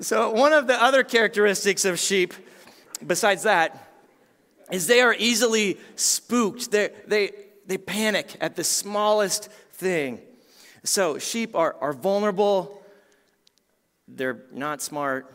So, 0.00 0.30
one 0.30 0.52
of 0.52 0.68
the 0.68 0.80
other 0.80 1.02
characteristics 1.02 1.84
of 1.84 1.98
sheep, 1.98 2.32
besides 3.04 3.42
that, 3.42 3.90
is 4.70 4.86
they 4.86 5.00
are 5.00 5.14
easily 5.18 5.76
spooked. 5.96 6.70
They, 6.70 6.90
they, 7.08 7.32
they 7.66 7.78
panic 7.78 8.36
at 8.40 8.54
the 8.54 8.62
smallest 8.62 9.50
thing. 9.72 10.20
So, 10.84 11.18
sheep 11.18 11.56
are, 11.56 11.74
are 11.80 11.92
vulnerable, 11.92 12.80
they're 14.06 14.44
not 14.52 14.80
smart, 14.82 15.34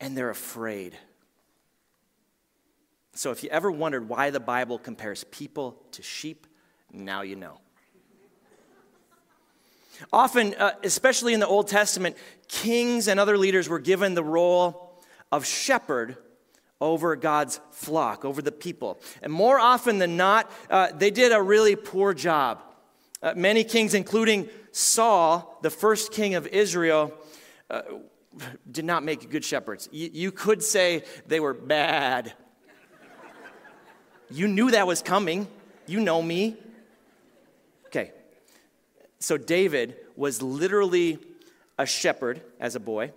and 0.00 0.16
they're 0.16 0.30
afraid. 0.30 0.96
So, 3.12 3.30
if 3.30 3.44
you 3.44 3.50
ever 3.50 3.70
wondered 3.70 4.08
why 4.08 4.30
the 4.30 4.40
Bible 4.40 4.78
compares 4.78 5.24
people 5.24 5.82
to 5.92 6.02
sheep, 6.02 6.46
now 6.90 7.20
you 7.20 7.36
know. 7.36 7.60
Often, 10.12 10.54
uh, 10.54 10.72
especially 10.82 11.34
in 11.34 11.40
the 11.40 11.46
Old 11.46 11.68
Testament, 11.68 12.16
kings 12.48 13.08
and 13.08 13.18
other 13.18 13.36
leaders 13.36 13.68
were 13.68 13.78
given 13.78 14.14
the 14.14 14.24
role 14.24 15.00
of 15.30 15.44
shepherd 15.44 16.16
over 16.80 17.16
God's 17.16 17.60
flock, 17.72 18.24
over 18.24 18.40
the 18.40 18.52
people. 18.52 19.00
And 19.22 19.32
more 19.32 19.58
often 19.58 19.98
than 19.98 20.16
not, 20.16 20.50
uh, 20.70 20.88
they 20.92 21.10
did 21.10 21.32
a 21.32 21.42
really 21.42 21.76
poor 21.76 22.14
job. 22.14 22.62
Uh, 23.22 23.34
many 23.36 23.64
kings, 23.64 23.94
including 23.94 24.48
Saul, 24.70 25.58
the 25.62 25.70
first 25.70 26.12
king 26.12 26.34
of 26.34 26.46
Israel, 26.46 27.12
uh, 27.68 27.82
did 28.70 28.84
not 28.84 29.02
make 29.02 29.28
good 29.28 29.44
shepherds. 29.44 29.88
You, 29.90 30.10
you 30.12 30.32
could 30.32 30.62
say 30.62 31.02
they 31.26 31.40
were 31.40 31.54
bad. 31.54 32.32
You 34.30 34.46
knew 34.46 34.70
that 34.70 34.86
was 34.86 35.02
coming. 35.02 35.48
You 35.86 36.00
know 36.00 36.22
me. 36.22 36.56
So 39.20 39.36
David 39.36 39.96
was 40.16 40.42
literally 40.42 41.18
a 41.78 41.86
shepherd 41.86 42.40
as 42.60 42.74
a 42.74 42.80
boy. 42.80 43.12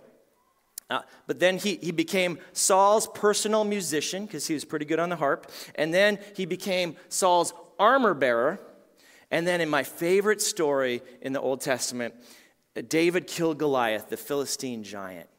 Uh, 0.90 1.00
but 1.26 1.40
then 1.40 1.56
he, 1.56 1.76
he 1.76 1.90
became 1.90 2.38
Saul's 2.52 3.06
personal 3.06 3.64
musician 3.64 4.26
because 4.26 4.46
he 4.46 4.54
was 4.54 4.64
pretty 4.64 4.84
good 4.84 4.98
on 4.98 5.08
the 5.08 5.16
harp. 5.16 5.50
And 5.74 5.92
then 5.92 6.18
he 6.36 6.44
became 6.44 6.96
Saul's 7.08 7.54
armor 7.78 8.14
bearer. 8.14 8.60
And 9.30 9.46
then, 9.46 9.62
in 9.62 9.70
my 9.70 9.82
favorite 9.82 10.42
story 10.42 11.00
in 11.22 11.32
the 11.32 11.40
Old 11.40 11.62
Testament, 11.62 12.14
David 12.88 13.26
killed 13.26 13.58
Goliath, 13.58 14.10
the 14.10 14.18
Philistine 14.18 14.84
giant. 14.84 15.30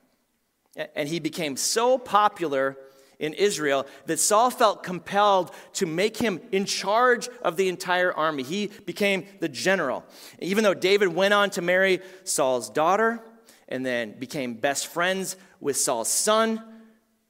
And 0.96 1.08
he 1.08 1.20
became 1.20 1.56
so 1.56 2.00
popular 2.00 2.76
in 3.24 3.34
Israel 3.34 3.88
that 4.06 4.20
Saul 4.20 4.50
felt 4.50 4.84
compelled 4.84 5.52
to 5.74 5.86
make 5.86 6.18
him 6.18 6.42
in 6.52 6.66
charge 6.66 7.30
of 7.42 7.56
the 7.56 7.70
entire 7.70 8.12
army. 8.14 8.44
He 8.44 8.68
became 8.86 9.26
the 9.40 9.48
general. 9.48 10.04
Even 10.40 10.66
though 10.66 10.74
David 10.74 11.08
went 11.08 11.34
on 11.34 11.50
to 11.52 11.62
marry 11.62 12.02
Saul's 12.26 12.70
daughter 12.70 13.24
and 13.70 13.86
then 13.86 14.20
became 14.20 14.56
best 14.56 14.88
friends 14.88 15.38
with 15.62 15.78
Saul's 15.78 16.10
son, 16.10 16.62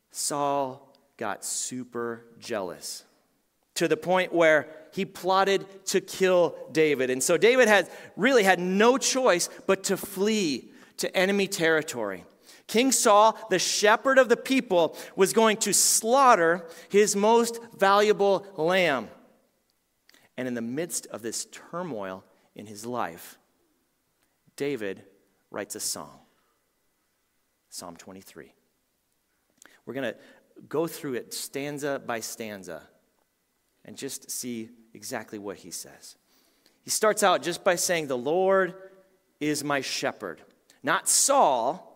Saul 0.09 0.91
got 1.17 1.45
super 1.45 2.25
jealous 2.39 3.03
to 3.75 3.87
the 3.87 3.97
point 3.97 4.33
where 4.33 4.69
he 4.93 5.05
plotted 5.05 5.85
to 5.85 6.01
kill 6.01 6.55
David. 6.71 7.11
And 7.11 7.21
so 7.21 7.37
David 7.37 7.67
had 7.67 7.87
really 8.15 8.43
had 8.43 8.59
no 8.59 8.97
choice 8.97 9.47
but 9.67 9.83
to 9.85 9.97
flee 9.97 10.71
to 10.97 11.15
enemy 11.15 11.47
territory. 11.47 12.23
King 12.67 12.91
Saul, 12.91 13.37
the 13.49 13.59
shepherd 13.59 14.17
of 14.17 14.29
the 14.29 14.37
people, 14.37 14.97
was 15.15 15.33
going 15.33 15.57
to 15.57 15.73
slaughter 15.73 16.67
his 16.89 17.15
most 17.15 17.59
valuable 17.77 18.45
lamb. 18.55 19.09
And 20.37 20.47
in 20.47 20.53
the 20.53 20.61
midst 20.61 21.05
of 21.07 21.21
this 21.21 21.45
turmoil 21.51 22.23
in 22.55 22.65
his 22.65 22.85
life, 22.85 23.37
David 24.55 25.03
writes 25.51 25.75
a 25.75 25.79
song 25.79 26.19
Psalm 27.69 27.95
23. 27.95 28.53
We're 29.85 29.93
going 29.93 30.13
to 30.13 30.15
go 30.69 30.87
through 30.87 31.15
it 31.15 31.33
stanza 31.33 32.01
by 32.05 32.19
stanza 32.19 32.83
and 33.85 33.97
just 33.97 34.31
see 34.31 34.69
exactly 34.93 35.39
what 35.39 35.57
he 35.57 35.71
says. 35.71 36.15
He 36.83 36.89
starts 36.89 37.23
out 37.23 37.41
just 37.41 37.63
by 37.63 37.75
saying, 37.75 38.07
The 38.07 38.17
Lord 38.17 38.75
is 39.39 39.63
my 39.63 39.81
shepherd. 39.81 40.41
Not 40.83 41.09
Saul, 41.09 41.92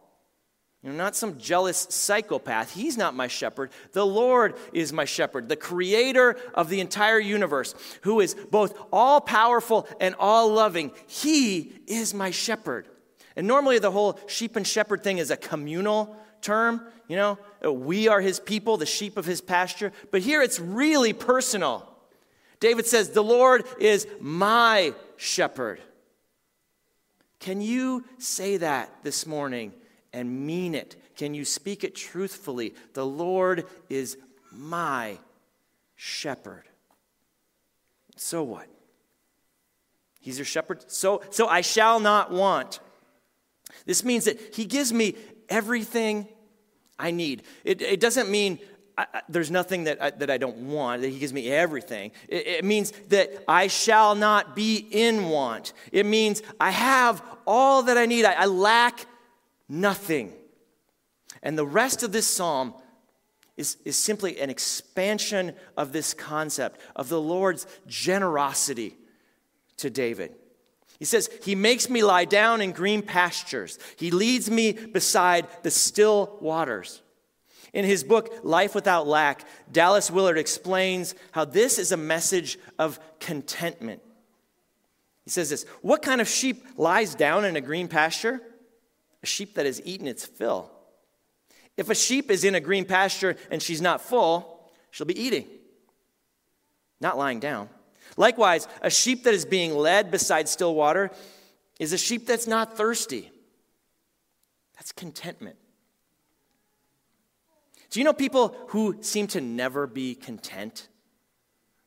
you 0.83 0.91
know, 0.91 0.95
not 0.95 1.15
some 1.15 1.39
jealous 1.39 1.87
psychopath. 1.89 2.73
He's 2.73 2.97
not 2.97 3.15
my 3.15 3.27
shepherd. 3.27 3.71
The 3.93 4.05
Lord 4.05 4.55
is 4.73 4.93
my 4.93 5.05
shepherd, 5.05 5.49
the 5.49 5.55
creator 5.55 6.37
of 6.53 6.69
the 6.69 6.79
entire 6.79 7.19
universe, 7.19 7.73
who 8.01 8.19
is 8.19 8.35
both 8.35 8.77
all 8.93 9.19
powerful 9.19 9.87
and 9.99 10.15
all 10.19 10.49
loving. 10.49 10.91
He 11.07 11.73
is 11.87 12.13
my 12.13 12.31
shepherd. 12.31 12.87
And 13.35 13.47
normally, 13.47 13.79
the 13.79 13.91
whole 13.91 14.19
sheep 14.27 14.55
and 14.55 14.65
shepherd 14.65 15.03
thing 15.03 15.17
is 15.17 15.31
a 15.31 15.37
communal 15.37 16.15
term. 16.41 16.81
You 17.07 17.15
know, 17.15 17.39
we 17.71 18.07
are 18.07 18.21
his 18.21 18.39
people, 18.39 18.77
the 18.77 18.85
sheep 18.85 19.17
of 19.17 19.25
his 19.25 19.41
pasture. 19.41 19.91
But 20.11 20.21
here 20.21 20.41
it's 20.41 20.59
really 20.59 21.13
personal. 21.13 21.87
David 22.59 22.85
says, 22.85 23.09
The 23.09 23.23
Lord 23.23 23.65
is 23.79 24.07
my 24.19 24.93
shepherd. 25.15 25.79
Can 27.39 27.61
you 27.61 28.05
say 28.17 28.57
that 28.57 28.91
this 29.03 29.25
morning 29.27 29.73
and 30.17 30.47
mean 30.47 30.73
it? 30.73 30.95
Can 31.15 31.33
you 31.35 31.45
speak 31.45 31.83
it 31.83 31.95
truthfully? 31.95 32.73
The 32.93 33.05
Lord 33.05 33.65
is 33.87 34.17
my 34.51 35.19
shepherd. 35.95 36.63
So 38.15 38.41
what? 38.43 38.67
He's 40.19 40.39
your 40.39 40.45
shepherd. 40.45 40.91
So, 40.91 41.21
so 41.29 41.47
I 41.47 41.61
shall 41.61 41.99
not 41.99 42.31
want. 42.31 42.79
This 43.85 44.03
means 44.03 44.25
that 44.25 44.55
he 44.55 44.65
gives 44.65 44.91
me 44.91 45.15
everything 45.49 46.27
I 46.97 47.11
need. 47.11 47.43
It, 47.63 47.81
it 47.81 47.99
doesn't 47.99 48.29
mean 48.29 48.57
I, 48.97 49.05
I- 49.13 49.21
there's 49.29 49.51
nothing 49.51 49.83
that 49.83 50.01
I, 50.01 50.09
that 50.09 50.31
I 50.31 50.39
don't 50.39 50.57
want, 50.71 51.03
that 51.03 51.09
he 51.09 51.19
gives 51.19 51.31
me 51.31 51.47
everything. 51.51 52.11
It, 52.27 52.47
it 52.47 52.65
means 52.65 52.91
that 53.09 53.43
I 53.47 53.67
shall 53.67 54.15
not 54.15 54.55
be 54.55 54.77
in 54.77 55.29
want. 55.29 55.73
It 55.91 56.07
means 56.07 56.41
I 56.59 56.71
have 56.71 57.21
all 57.45 57.83
that 57.83 57.99
I 57.99 58.07
need. 58.07 58.25
I, 58.25 58.33
I 58.33 58.45
lack 58.45 59.05
nothing. 59.69 60.33
And 61.43 61.57
the 61.57 61.65
rest 61.65 62.03
of 62.03 62.11
this 62.11 62.27
psalm 62.27 62.73
is, 63.57 63.77
is 63.85 63.97
simply 63.97 64.39
an 64.39 64.49
expansion 64.49 65.53
of 65.75 65.91
this 65.91 66.13
concept 66.13 66.79
of 66.95 67.09
the 67.09 67.21
Lord's 67.21 67.65
generosity 67.87 68.95
to 69.77 69.89
David. 69.89 70.33
He 70.99 71.05
says, 71.05 71.29
He 71.43 71.55
makes 71.55 71.89
me 71.89 72.03
lie 72.03 72.25
down 72.25 72.61
in 72.61 72.71
green 72.71 73.01
pastures. 73.01 73.77
He 73.97 74.11
leads 74.11 74.49
me 74.49 74.71
beside 74.71 75.47
the 75.63 75.71
still 75.71 76.37
waters. 76.41 77.01
In 77.73 77.85
his 77.85 78.03
book, 78.03 78.33
Life 78.43 78.73
Without 78.73 79.07
Lack, 79.07 79.45
Dallas 79.71 80.09
Willard 80.09 80.37
explains 80.37 81.13
how 81.31 81.45
this 81.45 81.77
is 81.77 81.91
a 81.91 81.97
message 81.97 82.57
of 82.79 82.99
contentment. 83.19 84.01
He 85.25 85.29
says 85.29 85.49
this 85.49 85.65
What 85.81 86.01
kind 86.01 86.21
of 86.21 86.27
sheep 86.27 86.65
lies 86.77 87.13
down 87.13 87.45
in 87.45 87.55
a 87.55 87.61
green 87.61 87.87
pasture? 87.87 88.41
Sheep 89.27 89.55
that 89.55 89.65
has 89.65 89.81
eaten 89.85 90.07
its 90.07 90.25
fill. 90.25 90.71
If 91.75 91.89
a 91.89 91.95
sheep 91.95 92.31
is 92.31 92.43
in 92.43 92.55
a 92.55 92.59
green 92.59 92.85
pasture 92.85 93.35
and 93.51 93.61
she's 93.61 93.81
not 93.81 94.01
full, 94.01 94.71
she'll 94.89 95.05
be 95.05 95.19
eating, 95.19 95.45
not 96.99 97.17
lying 97.17 97.39
down. 97.39 97.69
Likewise, 98.15 98.67
a 98.81 98.89
sheep 98.89 99.23
that 99.23 99.33
is 99.33 99.45
being 99.45 99.75
led 99.75 100.09
beside 100.09 100.49
still 100.49 100.73
water 100.73 101.11
is 101.79 101.93
a 101.93 101.97
sheep 101.97 102.25
that's 102.25 102.47
not 102.47 102.75
thirsty. 102.75 103.31
That's 104.75 104.91
contentment. 104.91 105.57
Do 107.89 107.99
you 107.99 108.03
know 108.03 108.13
people 108.13 108.55
who 108.69 108.97
seem 109.01 109.27
to 109.27 109.41
never 109.41 109.87
be 109.87 110.15
content? 110.15 110.87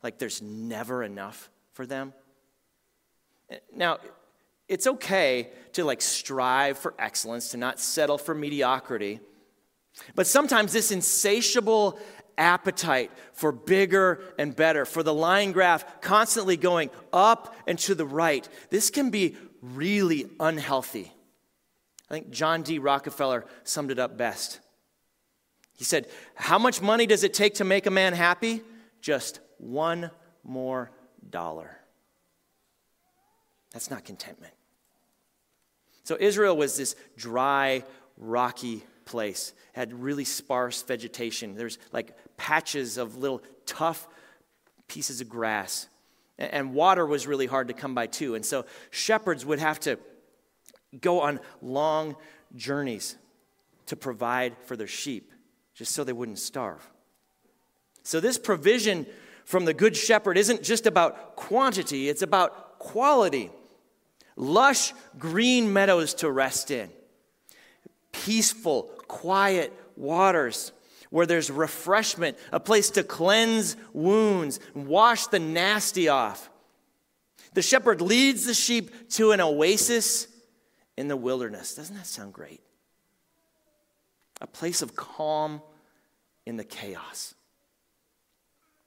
Like 0.03 0.19
there's 0.19 0.41
never 0.41 1.03
enough 1.03 1.51
for 1.73 1.85
them? 1.85 2.13
Now, 3.75 3.99
it's 4.71 4.87
okay 4.87 5.51
to 5.73 5.85
like 5.85 6.01
strive 6.01 6.79
for 6.79 6.95
excellence, 6.97 7.51
to 7.51 7.57
not 7.57 7.81
settle 7.81 8.17
for 8.17 8.35
mediocrity. 8.35 9.19
But 10.15 10.29
sometimes 10.29 10.73
this 10.73 10.93
insatiable 10.93 11.99
appetite 12.39 13.11
for 13.33 13.51
bigger 13.51 14.23
and 14.39 14.55
better, 14.55 14.85
for 14.85 15.03
the 15.03 15.13
line 15.13 15.51
graph 15.51 16.01
constantly 16.01 16.57
going 16.57 16.91
up 17.13 17.55
and 17.67 17.79
to 17.81 17.97
the 17.97 18.07
right, 18.07 18.49
this 18.71 18.91
can 18.91 19.11
be 19.11 19.37
really 19.61 20.31
unhealthy. 20.39 21.13
I 22.09 22.15
think 22.15 22.31
John 22.31 22.63
D. 22.63 22.79
Rockefeller 22.79 23.47
summed 23.65 23.91
it 23.91 23.99
up 23.99 24.17
best. 24.17 24.61
He 25.77 25.85
said, 25.85 26.07
How 26.37 26.61
much 26.61 26.81
money 26.81 27.07
does 27.07 27.25
it 27.25 27.35
take 27.35 27.55
to 27.55 27.65
make 27.65 27.87
a 27.87 27.91
man 27.91 28.13
happy? 28.13 28.63
Just 29.01 29.41
one 29.59 30.13
more 30.45 30.93
dollar. 31.29 31.77
That's 33.73 33.91
not 33.91 34.05
contentment. 34.05 34.55
So 36.11 36.17
Israel 36.19 36.57
was 36.57 36.77
this 36.77 36.97
dry, 37.17 37.85
rocky 38.17 38.83
place. 39.05 39.55
It 39.77 39.79
had 39.79 39.93
really 39.93 40.25
sparse 40.25 40.83
vegetation. 40.83 41.55
There's 41.55 41.79
like 41.93 42.17
patches 42.37 42.99
of 42.99 43.17
little 43.17 43.45
tough 43.65 44.09
pieces 44.89 45.21
of 45.21 45.29
grass. 45.29 45.87
And 46.37 46.75
water 46.75 47.07
was 47.07 47.29
really 47.29 47.47
hard 47.47 47.69
to 47.69 47.75
come 47.75 47.95
by 47.95 48.09
too. 48.09 48.35
And 48.35 48.45
so 48.45 48.67
shepherds 48.91 49.47
would 49.47 49.61
have 49.61 49.79
to 49.81 50.01
go 51.01 51.21
on 51.21 51.39
long 51.63 52.17
journeys 52.57 53.15
to 53.87 53.95
provide 53.95 54.57
for 54.65 54.77
their 54.77 54.89
sheep, 54.89 55.31
just 55.75 55.93
so 55.93 56.03
they 56.03 56.13
wouldn't 56.13 56.41
starve. 56.41 56.91
So, 58.03 58.19
this 58.19 58.37
provision 58.37 59.07
from 59.45 59.65
the 59.65 59.75
Good 59.75 59.97
Shepherd 59.97 60.37
isn't 60.39 60.65
just 60.65 60.89
about 60.89 61.37
quantity, 61.37 62.09
it's 62.09 62.23
about 62.23 62.81
quality. 62.81 63.53
Lush 64.41 64.95
green 65.19 65.71
meadows 65.71 66.15
to 66.15 66.31
rest 66.31 66.71
in, 66.71 66.89
peaceful, 68.11 68.85
quiet 69.07 69.71
waters 69.97 70.73
where 71.11 71.27
there's 71.27 71.51
refreshment, 71.51 72.39
a 72.51 72.59
place 72.59 72.89
to 72.93 73.05
cleanse 73.05 73.77
wounds, 73.93 74.59
wash 74.75 75.27
the 75.27 75.39
nasty 75.39 76.09
off. 76.09 76.49
The 77.53 77.61
shepherd 77.61 78.01
leads 78.01 78.47
the 78.47 78.55
sheep 78.55 79.11
to 79.11 79.33
an 79.33 79.43
oasis 79.43 80.27
in 80.97 81.09
the 81.09 81.19
wilderness. 81.19 81.75
Doesn't 81.75 81.97
that 81.97 82.07
sound 82.07 82.33
great? 82.33 82.63
A 84.41 84.47
place 84.47 84.81
of 84.81 84.97
calm 84.97 85.61
in 86.47 86.57
the 86.57 86.65
chaos. 86.65 87.35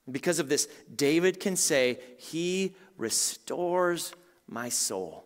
Because 0.09 0.39
of 0.39 0.49
this, 0.49 0.67
David 0.95 1.39
can 1.39 1.55
say, 1.55 1.99
He 2.17 2.73
restores 2.97 4.13
my 4.47 4.69
soul. 4.69 5.25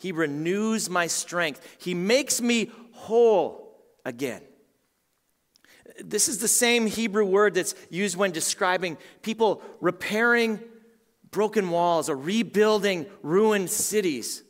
He 0.00 0.12
renews 0.12 0.88
my 0.88 1.06
strength. 1.06 1.76
He 1.78 1.92
makes 1.92 2.40
me 2.40 2.70
whole 2.92 3.78
again. 4.04 4.42
This 6.02 6.26
is 6.26 6.38
the 6.38 6.48
same 6.48 6.86
Hebrew 6.86 7.26
word 7.26 7.54
that's 7.54 7.74
used 7.90 8.16
when 8.16 8.30
describing 8.30 8.96
people 9.20 9.62
repairing 9.80 10.58
broken 11.30 11.68
walls 11.68 12.08
or 12.08 12.16
rebuilding 12.16 13.06
ruined 13.22 13.68
cities. 13.68 14.42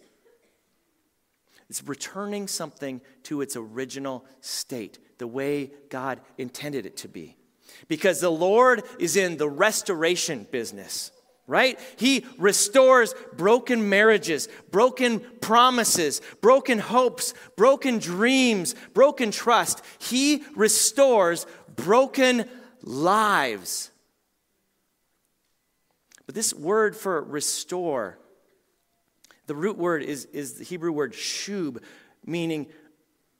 It's 1.68 1.82
returning 1.82 2.46
something 2.46 3.00
to 3.24 3.40
its 3.40 3.56
original 3.56 4.24
state, 4.40 5.00
the 5.18 5.26
way 5.26 5.72
God 5.88 6.20
intended 6.38 6.86
it 6.86 6.96
to 6.98 7.08
be. 7.08 7.36
Because 7.88 8.20
the 8.20 8.30
Lord 8.30 8.84
is 9.00 9.16
in 9.16 9.36
the 9.36 9.48
restoration 9.48 10.46
business 10.50 11.10
right? 11.50 11.80
He 11.96 12.24
restores 12.38 13.12
broken 13.36 13.88
marriages, 13.88 14.48
broken 14.70 15.18
promises, 15.40 16.22
broken 16.40 16.78
hopes, 16.78 17.34
broken 17.56 17.98
dreams, 17.98 18.76
broken 18.94 19.32
trust. 19.32 19.82
He 19.98 20.44
restores 20.54 21.46
broken 21.74 22.48
lives. 22.82 23.90
But 26.24 26.36
this 26.36 26.54
word 26.54 26.94
for 26.94 27.20
restore, 27.20 28.16
the 29.48 29.56
root 29.56 29.76
word 29.76 30.04
is, 30.04 30.26
is 30.26 30.54
the 30.54 30.64
Hebrew 30.64 30.92
word 30.92 31.14
shub, 31.14 31.82
meaning 32.24 32.68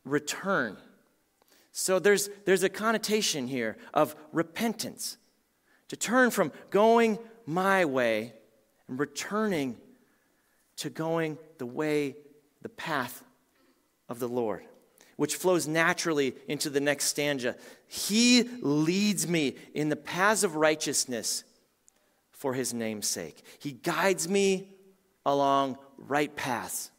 return. 0.04 0.76
So 1.70 2.00
there's, 2.00 2.28
there's 2.44 2.64
a 2.64 2.68
connotation 2.68 3.46
here 3.46 3.76
of 3.94 4.16
repentance, 4.32 5.16
to 5.86 5.96
turn 5.96 6.32
from 6.32 6.50
going 6.70 7.20
my 7.46 7.84
way 7.84 8.32
and 8.88 8.98
returning 8.98 9.76
to 10.76 10.90
going 10.90 11.38
the 11.58 11.66
way, 11.66 12.16
the 12.62 12.68
path 12.68 13.22
of 14.08 14.18
the 14.18 14.28
Lord, 14.28 14.62
which 15.16 15.36
flows 15.36 15.68
naturally 15.68 16.34
into 16.48 16.70
the 16.70 16.80
next 16.80 17.04
stanza. 17.04 17.56
He 17.86 18.44
leads 18.60 19.28
me 19.28 19.56
in 19.74 19.88
the 19.88 19.96
paths 19.96 20.42
of 20.42 20.56
righteousness 20.56 21.44
for 22.32 22.54
his 22.54 22.72
name's 22.72 23.06
sake. 23.06 23.42
He 23.58 23.72
guides 23.72 24.28
me 24.28 24.68
along 25.26 25.76
right 25.98 26.34
paths. 26.34 26.90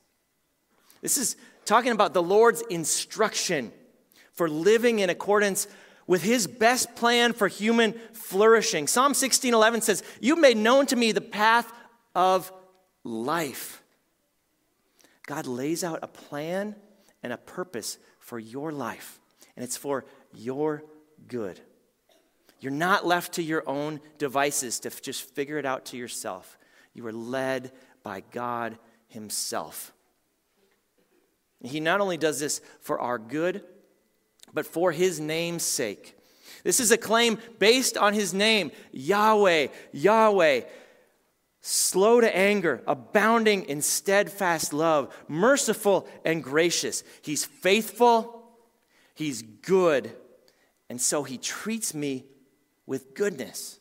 This 1.02 1.18
is 1.18 1.36
talking 1.66 1.92
about 1.92 2.14
the 2.14 2.22
Lord's 2.22 2.62
instruction 2.70 3.72
for 4.34 4.48
living 4.48 5.00
in 5.00 5.10
accordance 5.10 5.68
with 6.08 6.24
his 6.24 6.48
best 6.48 6.96
plan 6.96 7.34
for 7.34 7.48
human 7.48 7.94
flourishing. 8.14 8.88
Psalm 8.88 9.14
16:11 9.14 9.82
says, 9.82 10.04
"You 10.20 10.36
made 10.36 10.58
known 10.58 10.86
to 10.88 10.96
me 10.96 11.12
the 11.12 11.22
path 11.22 11.72
of 12.16 12.52
life." 13.04 13.84
God 15.26 15.48
lays 15.48 15.84
out 15.84 16.00
a 16.02 16.08
plan 16.08 16.76
and 17.24 17.32
a 17.32 17.38
purpose 17.38 17.98
for 18.20 18.40
your 18.40 18.72
life, 18.72 19.20
and 19.56 19.64
it's 19.64 19.78
for 19.78 20.06
your 20.34 20.84
good. 21.28 21.62
You're 22.60 22.72
not 22.72 23.06
left 23.06 23.34
to 23.34 23.44
your 23.44 23.68
own 23.68 24.02
devices 24.18 24.80
to 24.82 24.90
just 24.90 25.24
figure 25.34 25.58
it 25.58 25.66
out 25.66 25.86
to 25.86 25.98
yourself. 25.98 26.58
You 26.94 27.08
are 27.08 27.14
led 27.14 27.72
by 28.04 28.22
God 28.22 28.78
Himself. 29.08 29.94
He 31.64 31.80
not 31.80 32.02
only 32.02 32.18
does 32.18 32.40
this 32.40 32.62
for 32.80 33.00
our 33.00 33.18
good, 33.18 33.64
but 34.54 34.66
for 34.66 34.92
his 34.92 35.20
name's 35.20 35.64
sake. 35.64 36.18
This 36.64 36.80
is 36.80 36.92
a 36.92 36.98
claim 36.98 37.40
based 37.60 37.98
on 37.98 38.14
his 38.14 38.34
name 38.34 38.72
Yahweh, 38.92 39.68
Yahweh, 39.92 40.62
slow 41.62 42.22
to 42.22 42.36
anger, 42.36 42.82
abounding 42.88 43.66
in 43.66 43.82
steadfast 43.82 44.74
love, 44.74 45.16
merciful 45.28 46.08
and 46.26 46.44
gracious. 46.44 47.04
He's 47.22 47.46
faithful, 47.46 48.44
he's 49.16 49.42
good, 49.42 50.12
and 50.90 51.00
so 51.00 51.24
he 51.24 51.38
treats 51.38 51.94
me 51.94 52.26
with 52.86 53.14
goodness. 53.14 53.80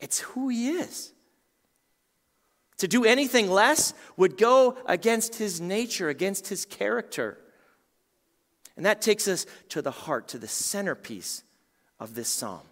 It's 0.00 0.20
who 0.20 0.48
he 0.48 0.70
is. 0.70 1.12
To 2.78 2.86
do 2.86 3.04
anything 3.04 3.50
less 3.50 3.92
would 4.16 4.38
go 4.38 4.76
against 4.86 5.34
his 5.34 5.60
nature, 5.60 6.08
against 6.08 6.46
his 6.46 6.64
character. 6.64 7.38
And 8.78 8.86
that 8.86 9.02
takes 9.02 9.26
us 9.26 9.44
to 9.70 9.82
the 9.82 9.90
heart, 9.90 10.28
to 10.28 10.38
the 10.38 10.46
centerpiece 10.46 11.42
of 11.98 12.14
this 12.14 12.28
psalm. 12.28 12.62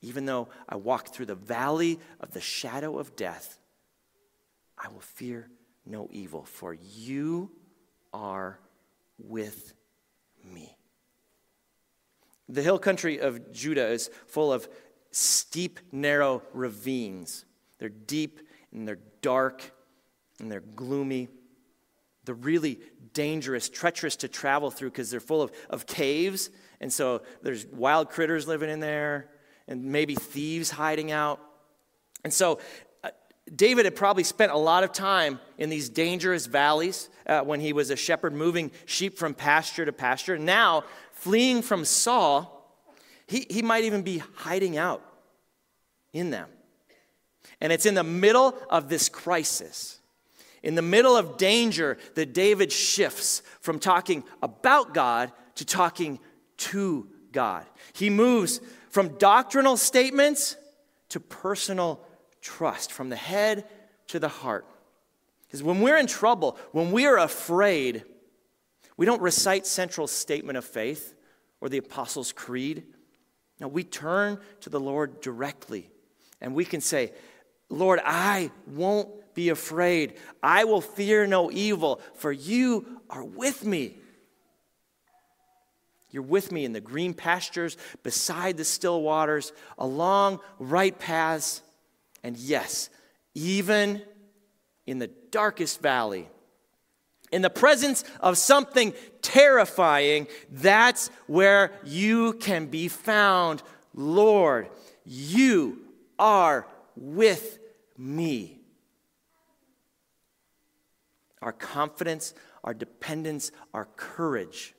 Even 0.00 0.24
though 0.24 0.48
I 0.66 0.76
walk 0.76 1.08
through 1.08 1.26
the 1.26 1.34
valley 1.34 2.00
of 2.18 2.32
the 2.32 2.40
shadow 2.40 2.98
of 2.98 3.14
death, 3.14 3.58
I 4.78 4.88
will 4.88 5.00
fear 5.00 5.50
no 5.84 6.08
evil, 6.10 6.44
for 6.44 6.72
you 6.72 7.50
are 8.14 8.58
with 9.18 9.74
me. 10.50 10.74
The 12.48 12.62
hill 12.62 12.78
country 12.78 13.20
of 13.20 13.52
Judah 13.52 13.86
is 13.86 14.08
full 14.28 14.50
of 14.50 14.66
steep, 15.10 15.78
narrow 15.92 16.42
ravines. 16.54 17.44
They're 17.78 17.90
deep 17.90 18.40
and 18.72 18.88
they're 18.88 18.98
dark 19.20 19.72
and 20.38 20.50
they're 20.50 20.60
gloomy. 20.60 21.28
They're 22.30 22.36
really 22.36 22.78
dangerous, 23.12 23.68
treacherous 23.68 24.14
to 24.14 24.28
travel 24.28 24.70
through 24.70 24.90
because 24.90 25.10
they're 25.10 25.18
full 25.18 25.42
of, 25.42 25.50
of 25.68 25.84
caves. 25.84 26.48
And 26.80 26.92
so 26.92 27.22
there's 27.42 27.66
wild 27.66 28.08
critters 28.08 28.46
living 28.46 28.70
in 28.70 28.78
there 28.78 29.30
and 29.66 29.86
maybe 29.86 30.14
thieves 30.14 30.70
hiding 30.70 31.10
out. 31.10 31.40
And 32.22 32.32
so 32.32 32.60
uh, 33.02 33.10
David 33.52 33.84
had 33.84 33.96
probably 33.96 34.22
spent 34.22 34.52
a 34.52 34.56
lot 34.56 34.84
of 34.84 34.92
time 34.92 35.40
in 35.58 35.70
these 35.70 35.88
dangerous 35.88 36.46
valleys 36.46 37.08
uh, 37.26 37.40
when 37.40 37.58
he 37.58 37.72
was 37.72 37.90
a 37.90 37.96
shepherd 37.96 38.32
moving 38.32 38.70
sheep 38.86 39.18
from 39.18 39.34
pasture 39.34 39.84
to 39.84 39.92
pasture. 39.92 40.38
Now, 40.38 40.84
fleeing 41.10 41.62
from 41.62 41.84
Saul, 41.84 42.78
he, 43.26 43.44
he 43.50 43.60
might 43.60 43.82
even 43.82 44.02
be 44.02 44.18
hiding 44.36 44.76
out 44.76 45.02
in 46.12 46.30
them. 46.30 46.48
And 47.60 47.72
it's 47.72 47.86
in 47.86 47.94
the 47.94 48.04
middle 48.04 48.56
of 48.70 48.88
this 48.88 49.08
crisis 49.08 49.99
in 50.62 50.74
the 50.74 50.82
middle 50.82 51.16
of 51.16 51.36
danger, 51.36 51.96
that 52.14 52.32
David 52.32 52.70
shifts 52.72 53.42
from 53.60 53.78
talking 53.78 54.24
about 54.42 54.94
God 54.94 55.32
to 55.56 55.64
talking 55.64 56.18
to 56.58 57.08
God. 57.32 57.66
He 57.92 58.10
moves 58.10 58.60
from 58.90 59.16
doctrinal 59.18 59.76
statements 59.76 60.56
to 61.10 61.20
personal 61.20 62.04
trust, 62.40 62.92
from 62.92 63.08
the 63.08 63.16
head 63.16 63.64
to 64.08 64.18
the 64.18 64.28
heart. 64.28 64.66
Because 65.46 65.62
when 65.62 65.80
we're 65.80 65.96
in 65.96 66.06
trouble, 66.06 66.58
when 66.72 66.92
we 66.92 67.06
are 67.06 67.18
afraid, 67.18 68.04
we 68.96 69.06
don't 69.06 69.22
recite 69.22 69.66
central 69.66 70.06
statement 70.06 70.58
of 70.58 70.64
faith 70.64 71.14
or 71.60 71.68
the 71.68 71.78
Apostles' 71.78 72.32
Creed. 72.32 72.84
No, 73.58 73.68
we 73.68 73.84
turn 73.84 74.38
to 74.60 74.70
the 74.70 74.80
Lord 74.80 75.20
directly 75.20 75.90
and 76.40 76.54
we 76.54 76.64
can 76.64 76.80
say, 76.80 77.12
Lord, 77.68 78.00
I 78.04 78.50
won't 78.66 79.08
be 79.34 79.48
afraid. 79.48 80.14
I 80.42 80.64
will 80.64 80.80
fear 80.80 81.26
no 81.26 81.50
evil, 81.50 82.00
for 82.14 82.32
you 82.32 83.00
are 83.08 83.24
with 83.24 83.64
me. 83.64 83.96
You're 86.10 86.22
with 86.22 86.50
me 86.50 86.64
in 86.64 86.72
the 86.72 86.80
green 86.80 87.14
pastures, 87.14 87.76
beside 88.02 88.56
the 88.56 88.64
still 88.64 89.02
waters, 89.02 89.52
along 89.78 90.40
right 90.58 90.98
paths, 90.98 91.62
and 92.22 92.36
yes, 92.36 92.90
even 93.34 94.02
in 94.86 94.98
the 94.98 95.10
darkest 95.30 95.80
valley. 95.80 96.28
In 97.30 97.42
the 97.42 97.50
presence 97.50 98.02
of 98.20 98.36
something 98.38 98.92
terrifying, 99.22 100.26
that's 100.50 101.08
where 101.28 101.72
you 101.84 102.32
can 102.34 102.66
be 102.66 102.88
found. 102.88 103.62
Lord, 103.94 104.68
you 105.04 105.78
are 106.18 106.66
with 106.96 107.58
me. 107.96 108.59
Our 111.42 111.52
confidence, 111.52 112.34
our 112.62 112.74
dependence, 112.74 113.50
our 113.72 113.86
courage 113.96 114.74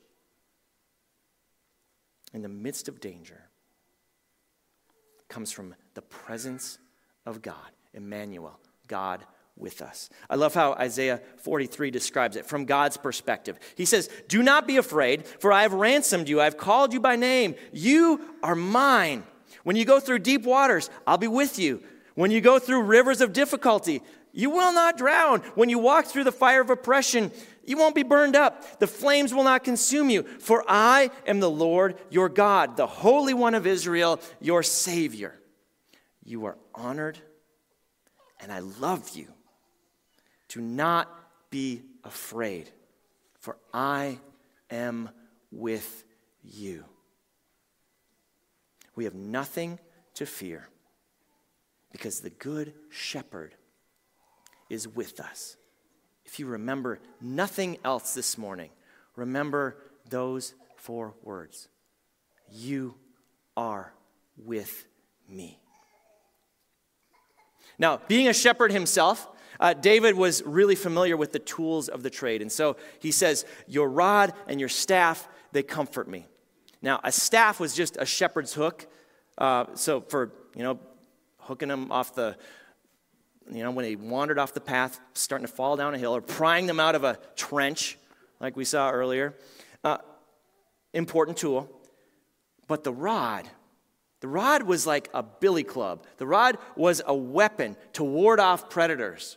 in 2.32 2.42
the 2.42 2.48
midst 2.48 2.88
of 2.88 3.00
danger 3.00 3.48
comes 5.28 5.50
from 5.50 5.74
the 5.94 6.02
presence 6.02 6.78
of 7.26 7.42
God, 7.42 7.56
Emmanuel, 7.94 8.58
God 8.86 9.24
with 9.56 9.82
us. 9.82 10.08
I 10.30 10.36
love 10.36 10.54
how 10.54 10.72
Isaiah 10.74 11.20
43 11.38 11.90
describes 11.90 12.36
it 12.36 12.46
from 12.46 12.64
God's 12.64 12.96
perspective. 12.96 13.58
He 13.76 13.84
says, 13.84 14.08
Do 14.28 14.42
not 14.42 14.66
be 14.66 14.76
afraid, 14.76 15.26
for 15.26 15.52
I 15.52 15.62
have 15.62 15.72
ransomed 15.72 16.28
you. 16.28 16.40
I 16.40 16.44
have 16.44 16.56
called 16.56 16.92
you 16.92 17.00
by 17.00 17.16
name. 17.16 17.54
You 17.72 18.20
are 18.42 18.54
mine. 18.54 19.24
When 19.64 19.76
you 19.76 19.84
go 19.84 20.00
through 20.00 20.20
deep 20.20 20.44
waters, 20.44 20.90
I'll 21.06 21.18
be 21.18 21.28
with 21.28 21.58
you. 21.58 21.82
When 22.14 22.30
you 22.30 22.40
go 22.40 22.58
through 22.58 22.82
rivers 22.82 23.20
of 23.20 23.32
difficulty, 23.32 24.02
you 24.32 24.50
will 24.50 24.72
not 24.72 24.96
drown. 24.96 25.40
When 25.54 25.68
you 25.68 25.78
walk 25.78 26.06
through 26.06 26.24
the 26.24 26.32
fire 26.32 26.62
of 26.62 26.70
oppression, 26.70 27.30
you 27.64 27.76
won't 27.76 27.94
be 27.94 28.02
burned 28.02 28.34
up. 28.34 28.80
The 28.80 28.86
flames 28.86 29.34
will 29.34 29.44
not 29.44 29.62
consume 29.62 30.10
you. 30.10 30.22
For 30.22 30.64
I 30.66 31.10
am 31.26 31.40
the 31.40 31.50
Lord 31.50 31.98
your 32.10 32.28
God, 32.28 32.76
the 32.76 32.86
Holy 32.86 33.34
One 33.34 33.54
of 33.54 33.66
Israel, 33.66 34.20
your 34.40 34.62
Savior. 34.62 35.38
You 36.24 36.46
are 36.46 36.56
honored, 36.74 37.18
and 38.40 38.50
I 38.50 38.60
love 38.60 39.10
you. 39.10 39.28
Do 40.48 40.60
not 40.60 41.08
be 41.50 41.82
afraid, 42.04 42.70
for 43.40 43.56
I 43.72 44.18
am 44.70 45.10
with 45.50 46.04
you. 46.42 46.84
We 48.94 49.04
have 49.04 49.14
nothing 49.14 49.78
to 50.14 50.26
fear 50.26 50.68
because 51.90 52.20
the 52.20 52.30
Good 52.30 52.74
Shepherd 52.90 53.54
is 54.68 54.88
with 54.88 55.20
us. 55.20 55.56
If 56.24 56.38
you 56.38 56.46
remember 56.46 57.00
nothing 57.20 57.78
else 57.84 58.14
this 58.14 58.38
morning, 58.38 58.70
remember 59.16 59.76
those 60.08 60.54
four 60.76 61.14
words 61.22 61.68
You 62.50 62.94
are 63.56 63.92
with 64.36 64.86
me. 65.28 65.58
Now, 67.78 68.00
being 68.08 68.28
a 68.28 68.32
shepherd 68.32 68.72
himself, 68.72 69.28
uh, 69.58 69.74
David 69.74 70.16
was 70.16 70.42
really 70.44 70.74
familiar 70.74 71.16
with 71.16 71.32
the 71.32 71.38
tools 71.38 71.88
of 71.88 72.02
the 72.02 72.10
trade. 72.10 72.42
And 72.42 72.50
so 72.50 72.76
he 73.00 73.10
says, 73.10 73.44
Your 73.66 73.88
rod 73.88 74.32
and 74.46 74.60
your 74.60 74.68
staff, 74.68 75.28
they 75.52 75.62
comfort 75.62 76.08
me. 76.08 76.26
Now, 76.80 77.00
a 77.04 77.12
staff 77.12 77.60
was 77.60 77.74
just 77.74 77.96
a 77.98 78.06
shepherd's 78.06 78.54
hook. 78.54 78.86
Uh, 79.38 79.66
so 79.74 80.00
for, 80.00 80.32
you 80.56 80.62
know, 80.62 80.78
hooking 81.38 81.68
them 81.68 81.92
off 81.92 82.14
the, 82.14 82.36
you 83.54 83.62
know, 83.62 83.70
when 83.70 83.84
they 83.84 83.96
wandered 83.96 84.38
off 84.38 84.54
the 84.54 84.60
path, 84.60 85.00
starting 85.14 85.46
to 85.46 85.52
fall 85.52 85.76
down 85.76 85.94
a 85.94 85.98
hill, 85.98 86.14
or 86.14 86.20
prying 86.20 86.66
them 86.66 86.80
out 86.80 86.94
of 86.94 87.04
a 87.04 87.18
trench, 87.36 87.98
like 88.40 88.56
we 88.56 88.64
saw 88.64 88.90
earlier. 88.90 89.34
Uh, 89.84 89.98
important 90.92 91.36
tool. 91.36 91.70
But 92.66 92.84
the 92.84 92.92
rod, 92.92 93.48
the 94.20 94.28
rod 94.28 94.62
was 94.62 94.86
like 94.86 95.08
a 95.12 95.22
billy 95.22 95.64
club. 95.64 96.04
The 96.18 96.26
rod 96.26 96.58
was 96.76 97.02
a 97.06 97.14
weapon 97.14 97.76
to 97.94 98.04
ward 98.04 98.40
off 98.40 98.70
predators. 98.70 99.36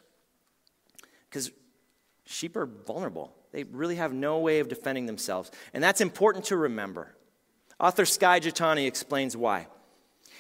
Because 1.30 1.52
sheep 2.26 2.56
are 2.56 2.66
vulnerable, 2.66 3.36
they 3.52 3.64
really 3.64 3.96
have 3.96 4.14
no 4.14 4.40
way 4.40 4.60
of 4.60 4.68
defending 4.68 5.06
themselves. 5.06 5.52
And 5.74 5.84
that's 5.84 6.02
important 6.02 6.46
to 6.46 6.58
remember. 6.58 7.16
Author 7.80 8.06
Skye 8.06 8.40
Jethani 8.40 8.88
explains 8.88 9.36
why. 9.36 9.68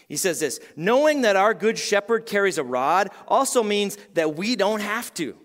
He 0.07 0.17
says 0.17 0.39
this 0.39 0.59
knowing 0.75 1.21
that 1.21 1.35
our 1.35 1.53
good 1.53 1.77
shepherd 1.77 2.25
carries 2.25 2.57
a 2.57 2.63
rod 2.63 3.09
also 3.27 3.63
means 3.63 3.97
that 4.13 4.35
we 4.35 4.55
don't 4.55 4.81
have 4.81 5.13
to. 5.15 5.35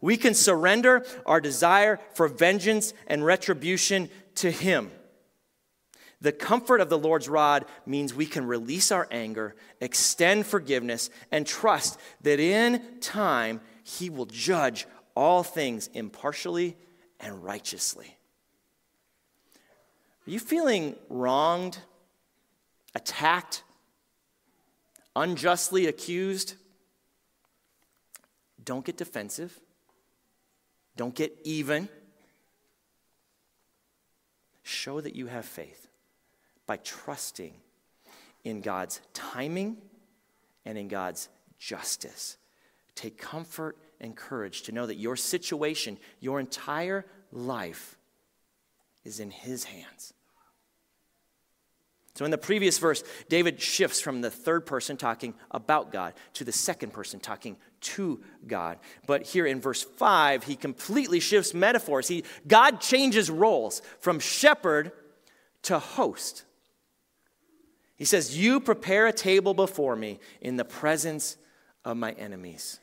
We 0.00 0.16
can 0.16 0.34
surrender 0.34 1.04
our 1.24 1.40
desire 1.40 1.98
for 2.14 2.28
vengeance 2.28 2.92
and 3.06 3.24
retribution 3.24 4.10
to 4.36 4.50
him. 4.50 4.90
The 6.20 6.32
comfort 6.32 6.80
of 6.80 6.88
the 6.88 6.98
Lord's 6.98 7.28
rod 7.28 7.66
means 7.86 8.14
we 8.14 8.26
can 8.26 8.46
release 8.46 8.90
our 8.90 9.06
anger, 9.10 9.54
extend 9.80 10.46
forgiveness, 10.46 11.10
and 11.30 11.46
trust 11.46 11.98
that 12.22 12.40
in 12.40 12.82
time 13.00 13.60
he 13.82 14.08
will 14.08 14.26
judge 14.26 14.86
all 15.14 15.42
things 15.42 15.88
impartially 15.92 16.76
and 17.20 17.44
righteously. 17.44 18.16
Are 20.26 20.30
you 20.30 20.38
feeling 20.38 20.96
wronged, 21.10 21.78
attacked, 22.94 23.62
unjustly 25.16 25.86
accused? 25.86 26.54
Don't 28.64 28.84
get 28.84 28.96
defensive. 28.96 29.58
Don't 30.96 31.14
get 31.14 31.36
even. 31.44 31.88
Show 34.62 35.00
that 35.00 35.14
you 35.14 35.26
have 35.26 35.44
faith 35.44 35.88
by 36.66 36.78
trusting 36.78 37.52
in 38.44 38.60
God's 38.60 39.00
timing 39.12 39.76
and 40.64 40.78
in 40.78 40.88
God's 40.88 41.28
justice. 41.58 42.36
Take 42.94 43.18
comfort 43.18 43.76
and 44.00 44.16
courage 44.16 44.62
to 44.62 44.72
know 44.72 44.86
that 44.86 44.96
your 44.96 45.16
situation, 45.16 45.98
your 46.20 46.40
entire 46.40 47.04
life, 47.32 47.98
is 49.04 49.20
in 49.20 49.30
His 49.30 49.64
hands. 49.64 50.14
So, 52.14 52.24
in 52.24 52.30
the 52.30 52.38
previous 52.38 52.78
verse, 52.78 53.02
David 53.28 53.60
shifts 53.60 54.00
from 54.00 54.20
the 54.20 54.30
third 54.30 54.66
person 54.66 54.96
talking 54.96 55.34
about 55.50 55.90
God 55.90 56.14
to 56.34 56.44
the 56.44 56.52
second 56.52 56.92
person 56.92 57.18
talking 57.18 57.56
to 57.80 58.22
God. 58.46 58.78
But 59.06 59.22
here 59.22 59.46
in 59.46 59.60
verse 59.60 59.82
5, 59.82 60.44
he 60.44 60.54
completely 60.54 61.18
shifts 61.18 61.52
metaphors. 61.52 62.06
He, 62.06 62.22
God 62.46 62.80
changes 62.80 63.30
roles 63.30 63.82
from 63.98 64.20
shepherd 64.20 64.92
to 65.62 65.80
host. 65.80 66.44
He 67.96 68.04
says, 68.04 68.38
You 68.38 68.60
prepare 68.60 69.08
a 69.08 69.12
table 69.12 69.52
before 69.52 69.96
me 69.96 70.20
in 70.40 70.56
the 70.56 70.64
presence 70.64 71.36
of 71.84 71.96
my 71.96 72.12
enemies. 72.12 72.78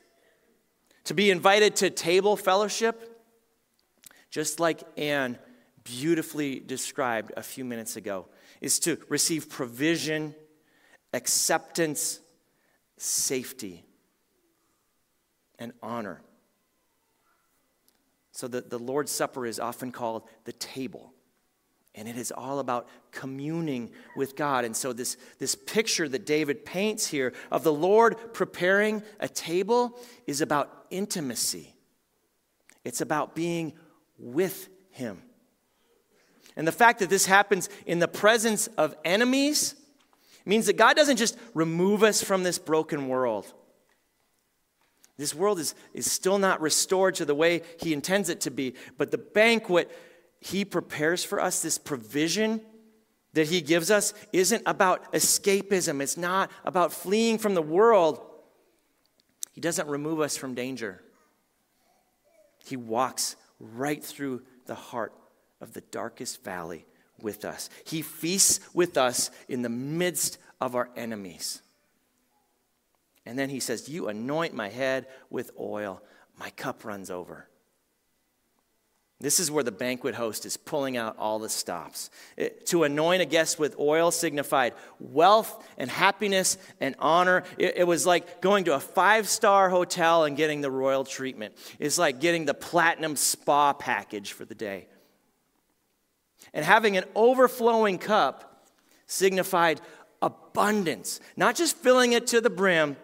To 1.04 1.14
be 1.14 1.30
invited 1.30 1.76
to 1.76 1.88
table 1.88 2.36
fellowship, 2.36 3.24
just 4.30 4.60
like 4.60 4.82
Anne 4.96 5.38
beautifully 5.84 6.60
described 6.60 7.32
a 7.36 7.42
few 7.42 7.64
minutes 7.64 7.96
ago, 7.96 8.26
is 8.62 8.78
to 8.78 8.96
receive 9.08 9.50
provision, 9.50 10.34
acceptance, 11.12 12.20
safety, 12.96 13.84
and 15.58 15.72
honor. 15.82 16.22
So 18.30 18.46
the, 18.48 18.62
the 18.62 18.78
Lord's 18.78 19.10
Supper 19.10 19.44
is 19.44 19.60
often 19.60 19.92
called 19.92 20.22
the 20.44 20.52
table. 20.52 21.12
And 21.94 22.08
it 22.08 22.16
is 22.16 22.32
all 22.32 22.60
about 22.60 22.88
communing 23.10 23.90
with 24.16 24.34
God. 24.34 24.64
And 24.64 24.74
so, 24.74 24.94
this, 24.94 25.18
this 25.38 25.54
picture 25.54 26.08
that 26.08 26.24
David 26.24 26.64
paints 26.64 27.06
here 27.06 27.34
of 27.50 27.64
the 27.64 27.72
Lord 27.72 28.16
preparing 28.32 29.02
a 29.20 29.28
table 29.28 30.00
is 30.26 30.40
about 30.40 30.86
intimacy, 30.88 31.74
it's 32.82 33.02
about 33.02 33.34
being 33.34 33.74
with 34.16 34.68
Him. 34.88 35.20
And 36.56 36.66
the 36.66 36.72
fact 36.72 36.98
that 36.98 37.10
this 37.10 37.26
happens 37.26 37.68
in 37.86 37.98
the 37.98 38.08
presence 38.08 38.66
of 38.78 38.94
enemies 39.04 39.74
means 40.44 40.66
that 40.66 40.76
God 40.76 40.96
doesn't 40.96 41.16
just 41.16 41.38
remove 41.54 42.02
us 42.02 42.22
from 42.22 42.42
this 42.42 42.58
broken 42.58 43.08
world. 43.08 43.52
This 45.16 45.34
world 45.34 45.58
is, 45.58 45.74
is 45.94 46.10
still 46.10 46.38
not 46.38 46.60
restored 46.60 47.14
to 47.16 47.24
the 47.24 47.34
way 47.34 47.62
He 47.80 47.92
intends 47.92 48.28
it 48.28 48.40
to 48.42 48.50
be, 48.50 48.74
but 48.98 49.10
the 49.10 49.18
banquet 49.18 49.90
He 50.40 50.64
prepares 50.64 51.24
for 51.24 51.40
us, 51.40 51.62
this 51.62 51.78
provision, 51.78 52.60
that 53.34 53.48
he 53.48 53.60
gives 53.60 53.90
us 53.90 54.12
isn't 54.32 54.62
about 54.66 55.12
escapism, 55.12 56.02
it's 56.02 56.16
not 56.16 56.50
about 56.64 56.92
fleeing 56.92 57.38
from 57.38 57.54
the 57.54 57.62
world. 57.62 58.20
He 59.52 59.60
doesn't 59.60 59.88
remove 59.88 60.20
us 60.20 60.36
from 60.36 60.54
danger. 60.54 61.02
He 62.64 62.76
walks 62.76 63.36
right 63.58 64.02
through 64.02 64.42
the 64.66 64.74
heart 64.74 65.12
of 65.62 65.72
the 65.72 65.80
darkest 65.80 66.44
valley 66.44 66.84
with 67.18 67.44
us. 67.44 67.70
He 67.86 68.02
feasts 68.02 68.60
with 68.74 68.98
us 68.98 69.30
in 69.48 69.62
the 69.62 69.68
midst 69.68 70.38
of 70.60 70.74
our 70.74 70.90
enemies. 70.96 71.62
And 73.24 73.38
then 73.38 73.48
he 73.48 73.60
says, 73.60 73.88
You 73.88 74.08
anoint 74.08 74.52
my 74.52 74.68
head 74.68 75.06
with 75.30 75.52
oil, 75.58 76.02
my 76.38 76.50
cup 76.50 76.84
runs 76.84 77.10
over. 77.10 77.48
This 79.20 79.38
is 79.38 79.52
where 79.52 79.62
the 79.62 79.70
banquet 79.70 80.16
host 80.16 80.44
is 80.46 80.56
pulling 80.56 80.96
out 80.96 81.16
all 81.16 81.38
the 81.38 81.48
stops. 81.48 82.10
It, 82.36 82.66
to 82.66 82.82
anoint 82.82 83.22
a 83.22 83.24
guest 83.24 83.56
with 83.56 83.78
oil 83.78 84.10
signified 84.10 84.74
wealth 84.98 85.64
and 85.78 85.88
happiness 85.88 86.58
and 86.80 86.96
honor. 86.98 87.44
It, 87.56 87.74
it 87.76 87.84
was 87.84 88.04
like 88.04 88.40
going 88.40 88.64
to 88.64 88.74
a 88.74 88.80
five 88.80 89.28
star 89.28 89.70
hotel 89.70 90.24
and 90.24 90.36
getting 90.36 90.60
the 90.60 90.72
royal 90.72 91.04
treatment. 91.04 91.54
It's 91.78 91.98
like 91.98 92.18
getting 92.18 92.46
the 92.46 92.54
platinum 92.54 93.14
spa 93.14 93.74
package 93.74 94.32
for 94.32 94.44
the 94.44 94.56
day. 94.56 94.88
And 96.54 96.64
having 96.64 96.96
an 96.96 97.04
overflowing 97.14 97.98
cup 97.98 98.68
signified 99.06 99.80
abundance, 100.20 101.20
not 101.36 101.56
just 101.56 101.76
filling 101.76 102.12
it 102.12 102.26
to 102.28 102.40
the 102.40 102.50
brim, 102.50 102.96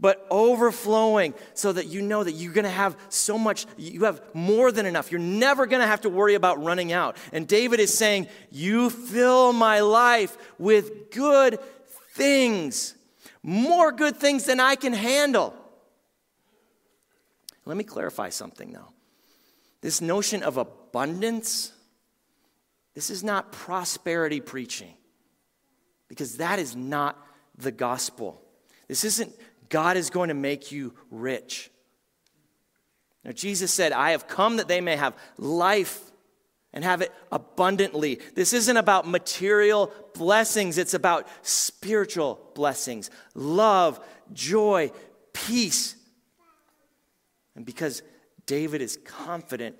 but 0.00 0.26
overflowing 0.30 1.34
so 1.52 1.72
that 1.72 1.86
you 1.86 2.00
know 2.00 2.24
that 2.24 2.32
you're 2.32 2.54
going 2.54 2.64
to 2.64 2.70
have 2.70 2.96
so 3.10 3.38
much, 3.38 3.66
you 3.76 4.04
have 4.04 4.22
more 4.34 4.72
than 4.72 4.86
enough. 4.86 5.12
You're 5.12 5.20
never 5.20 5.66
going 5.66 5.82
to 5.82 5.86
have 5.86 6.00
to 6.02 6.08
worry 6.08 6.34
about 6.34 6.62
running 6.62 6.90
out. 6.90 7.16
And 7.32 7.46
David 7.46 7.80
is 7.80 7.96
saying, 7.96 8.28
You 8.50 8.88
fill 8.88 9.52
my 9.52 9.80
life 9.80 10.36
with 10.58 11.10
good 11.10 11.58
things, 12.14 12.94
more 13.42 13.92
good 13.92 14.16
things 14.16 14.44
than 14.44 14.58
I 14.58 14.74
can 14.74 14.94
handle. 14.94 15.54
Let 17.66 17.76
me 17.76 17.84
clarify 17.84 18.30
something 18.30 18.72
though. 18.72 18.88
This 19.82 20.00
notion 20.00 20.42
of 20.42 20.56
abundance, 20.56 21.72
this 23.00 23.08
is 23.08 23.24
not 23.24 23.50
prosperity 23.50 24.42
preaching, 24.42 24.92
because 26.06 26.36
that 26.36 26.58
is 26.58 26.76
not 26.76 27.16
the 27.56 27.72
gospel. 27.72 28.42
This 28.88 29.04
isn't 29.04 29.32
God 29.70 29.96
is 29.96 30.10
going 30.10 30.28
to 30.28 30.34
make 30.34 30.70
you 30.70 30.92
rich. 31.10 31.70
Now, 33.24 33.32
Jesus 33.32 33.72
said, 33.72 33.92
I 33.92 34.10
have 34.10 34.28
come 34.28 34.58
that 34.58 34.68
they 34.68 34.82
may 34.82 34.96
have 34.96 35.16
life 35.38 36.12
and 36.74 36.84
have 36.84 37.00
it 37.00 37.10
abundantly. 37.32 38.20
This 38.34 38.52
isn't 38.52 38.76
about 38.76 39.08
material 39.08 39.90
blessings, 40.12 40.76
it's 40.76 40.92
about 40.92 41.26
spiritual 41.40 42.50
blessings 42.54 43.08
love, 43.34 43.98
joy, 44.34 44.92
peace. 45.32 45.96
And 47.56 47.64
because 47.64 48.02
David 48.44 48.82
is 48.82 48.98
confident 49.06 49.76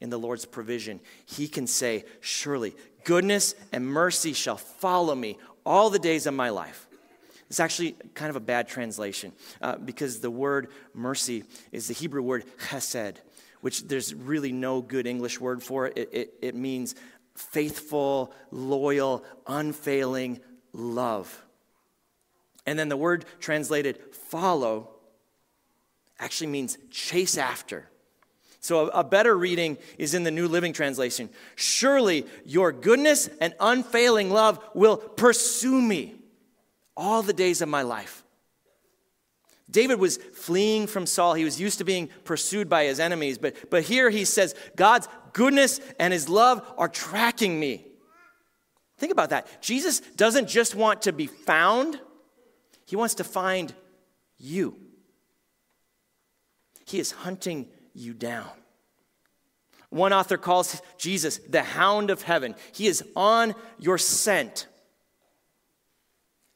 in 0.00 0.10
the 0.10 0.18
Lord's 0.18 0.44
provision, 0.44 1.00
he 1.26 1.48
can 1.48 1.66
say, 1.66 2.04
Surely 2.20 2.74
goodness 3.04 3.54
and 3.72 3.86
mercy 3.86 4.32
shall 4.32 4.56
follow 4.56 5.14
me 5.14 5.38
all 5.64 5.90
the 5.90 5.98
days 5.98 6.26
of 6.26 6.34
my 6.34 6.50
life. 6.50 6.86
It's 7.48 7.60
actually 7.60 7.96
kind 8.14 8.30
of 8.30 8.36
a 8.36 8.40
bad 8.40 8.68
translation 8.68 9.32
uh, 9.62 9.76
because 9.76 10.20
the 10.20 10.30
word 10.30 10.68
mercy 10.94 11.44
is 11.72 11.88
the 11.88 11.94
Hebrew 11.94 12.22
word 12.22 12.44
chesed, 12.58 13.16
which 13.62 13.84
there's 13.84 14.14
really 14.14 14.52
no 14.52 14.82
good 14.82 15.06
English 15.06 15.40
word 15.40 15.62
for 15.62 15.86
it. 15.86 15.96
It, 15.96 16.08
it, 16.12 16.34
it 16.42 16.54
means 16.54 16.94
faithful, 17.34 18.34
loyal, 18.50 19.24
unfailing 19.46 20.40
love. 20.72 21.44
And 22.66 22.78
then 22.78 22.90
the 22.90 22.96
word 22.96 23.24
translated 23.40 23.98
follow 24.14 24.90
actually 26.18 26.48
means 26.48 26.76
chase 26.90 27.38
after. 27.38 27.88
So, 28.68 28.88
a, 28.88 29.02
better 29.02 29.34
reading 29.34 29.78
is 29.96 30.12
in 30.12 30.24
the 30.24 30.30
New 30.30 30.46
Living 30.46 30.74
Translation. 30.74 31.30
Surely 31.56 32.26
your 32.44 32.70
goodness 32.70 33.30
and 33.40 33.54
unfailing 33.58 34.28
love 34.28 34.62
will 34.74 34.98
pursue 34.98 35.80
me 35.80 36.16
all 36.94 37.22
the 37.22 37.32
days 37.32 37.62
of 37.62 37.70
my 37.70 37.80
life. 37.80 38.22
David 39.70 39.98
was 39.98 40.18
fleeing 40.18 40.86
from 40.86 41.06
Saul. 41.06 41.32
He 41.32 41.46
was 41.46 41.58
used 41.58 41.78
to 41.78 41.84
being 41.84 42.10
pursued 42.24 42.68
by 42.68 42.84
his 42.84 43.00
enemies. 43.00 43.38
But, 43.38 43.70
but 43.70 43.84
here 43.84 44.10
he 44.10 44.26
says, 44.26 44.54
God's 44.76 45.08
goodness 45.32 45.80
and 45.98 46.12
his 46.12 46.28
love 46.28 46.60
are 46.76 46.90
tracking 46.90 47.58
me. 47.58 47.86
Think 48.98 49.12
about 49.12 49.30
that. 49.30 49.62
Jesus 49.62 50.00
doesn't 50.00 50.46
just 50.46 50.74
want 50.74 51.00
to 51.02 51.12
be 51.14 51.26
found, 51.26 51.98
he 52.84 52.96
wants 52.96 53.14
to 53.14 53.24
find 53.24 53.72
you. 54.36 54.76
He 56.84 57.00
is 57.00 57.12
hunting 57.12 57.68
you 57.98 58.14
down. 58.14 58.50
One 59.90 60.12
author 60.12 60.36
calls 60.36 60.82
Jesus 60.98 61.38
the 61.38 61.62
hound 61.62 62.10
of 62.10 62.22
heaven. 62.22 62.54
He 62.72 62.86
is 62.86 63.02
on 63.16 63.54
your 63.78 63.98
scent. 63.98 64.66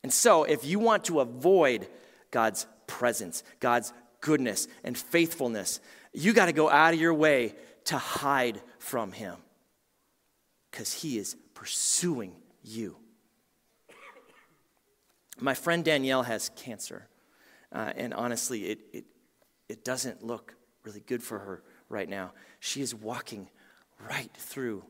And 0.03 0.13
so, 0.13 0.45
if 0.45 0.65
you 0.65 0.79
want 0.79 1.05
to 1.05 1.21
avoid 1.21 1.89
God's 2.31 2.67
presence, 2.87 3.43
God's 3.61 3.93
goodness 4.21 4.69
and 4.85 4.99
faithfulness, 4.99 5.81
you 6.13 6.33
got 6.33 6.47
to 6.47 6.53
go 6.53 6.69
out 6.69 6.93
of 6.93 7.01
your 7.01 7.15
way 7.15 7.55
to 7.85 7.97
hide 7.97 8.61
from 8.79 9.13
Him 9.13 9.37
because 10.71 10.93
He 10.93 11.19
is 11.19 11.37
pursuing 11.55 12.35
you. 12.63 12.97
My 15.41 15.55
friend 15.55 15.85
Danielle 15.85 16.25
has 16.25 16.51
cancer, 16.51 17.09
uh, 17.73 17.93
and 17.97 18.13
honestly, 18.13 18.67
it, 18.67 18.81
it, 18.93 19.05
it 19.69 19.85
doesn't 19.85 20.23
look 20.23 20.55
really 20.85 21.01
good 21.01 21.23
for 21.23 21.39
her 21.39 21.63
right 21.89 22.09
now. 22.09 22.33
She 22.61 22.81
is 22.81 22.95
walking 22.95 23.49
right 24.09 24.31
through 24.37 24.85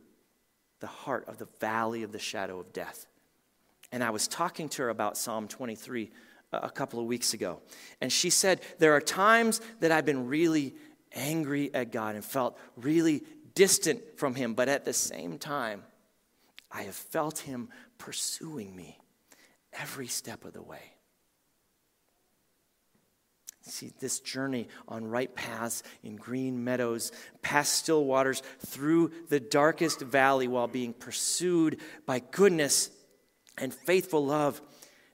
the 0.81 0.87
heart 0.87 1.29
of 1.29 1.39
the 1.39 1.49
valley 1.61 2.03
of 2.03 2.13
the 2.13 2.19
shadow 2.19 2.59
of 2.59 2.73
death. 2.73 3.07
And 3.93 4.03
I 4.03 4.11
was 4.11 4.27
talking 4.27 4.69
to 4.71 4.83
her 4.83 4.89
about 4.89 5.17
Psalm 5.17 5.47
23 5.49 6.11
uh, 6.53 6.61
a 6.63 6.71
couple 6.71 6.99
of 6.99 7.07
weeks 7.07 7.35
ago. 7.35 7.61
And 8.01 8.11
she 8.11 8.31
said, 8.31 8.61
There 8.79 8.95
are 8.95 9.01
times 9.01 9.61
that 9.81 9.93
I've 9.93 10.07
been 10.07 10.27
really 10.27 10.75
angry 11.15 11.73
at 11.75 11.93
God 11.93 12.15
and 12.15 12.25
felt 12.25 12.59
really 12.77 13.23
distant 13.55 14.01
from 14.17 14.35
Him, 14.35 14.55
but 14.55 14.69
at 14.69 14.85
the 14.85 14.93
same 14.93 15.39
time, 15.39 15.83
I 16.71 16.83
have 16.83 16.95
felt 16.95 17.41
Him 17.41 17.69
pursuing 17.99 18.75
me 18.75 18.99
every 19.73 20.07
step 20.07 20.45
of 20.45 20.53
the 20.55 20.63
way. 20.63 20.95
See, 23.63 23.93
this 24.01 24.21
journey 24.21 24.69
on 24.89 25.07
right 25.07 25.33
paths 25.35 25.83
in 26.03 26.17
green 26.17 26.65
meadows, 26.65 27.13
past 27.43 27.75
still 27.75 28.05
waters, 28.05 28.43
through 28.67 29.13
the 29.29 29.41
darkest 29.41 30.01
valley 30.01 30.49
while 30.49 30.67
being 30.67 30.93
pursued 30.93 31.81
by 32.05 32.19
goodness 32.19 32.91
and 33.57 33.73
faithful 33.73 34.27
love, 34.27 34.61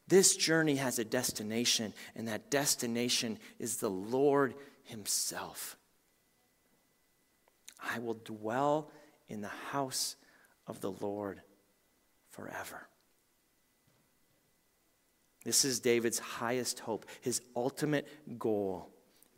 this 0.08 0.34
journey 0.36 0.76
has 0.76 0.98
a 0.98 1.04
destination, 1.04 1.92
and 2.16 2.28
that 2.28 2.50
destination 2.50 3.38
is 3.58 3.76
the 3.76 3.90
Lord 3.90 4.54
Himself. 4.84 5.76
I 7.82 7.98
will 7.98 8.18
dwell 8.24 8.90
in 9.28 9.42
the 9.42 9.48
house 9.48 10.16
of 10.66 10.80
the 10.80 10.90
Lord 10.90 11.42
forever. 12.30 12.88
This 15.48 15.64
is 15.64 15.80
David's 15.80 16.18
highest 16.18 16.80
hope, 16.80 17.06
his 17.22 17.40
ultimate 17.56 18.06
goal, 18.38 18.90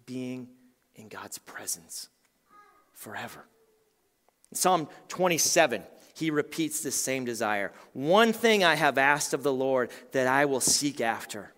being 0.07 0.49
in 0.97 1.07
God's 1.07 1.39
presence 1.39 2.09
forever. 2.93 3.45
In 4.51 4.57
Psalm 4.57 4.89
27, 5.07 5.85
he 6.15 6.33
repeats 6.33 6.81
the 6.81 6.91
same 6.91 7.25
desire. 7.25 7.71
One 7.93 8.33
thing 8.33 8.65
I 8.65 8.75
have 8.75 8.99
asked 8.99 9.35
of 9.35 9.45
the 9.45 9.53
Lord 9.53 9.93
that 10.11 10.27
I 10.27 10.47
will 10.47 10.59
seek 10.59 11.01
after. 11.01 11.53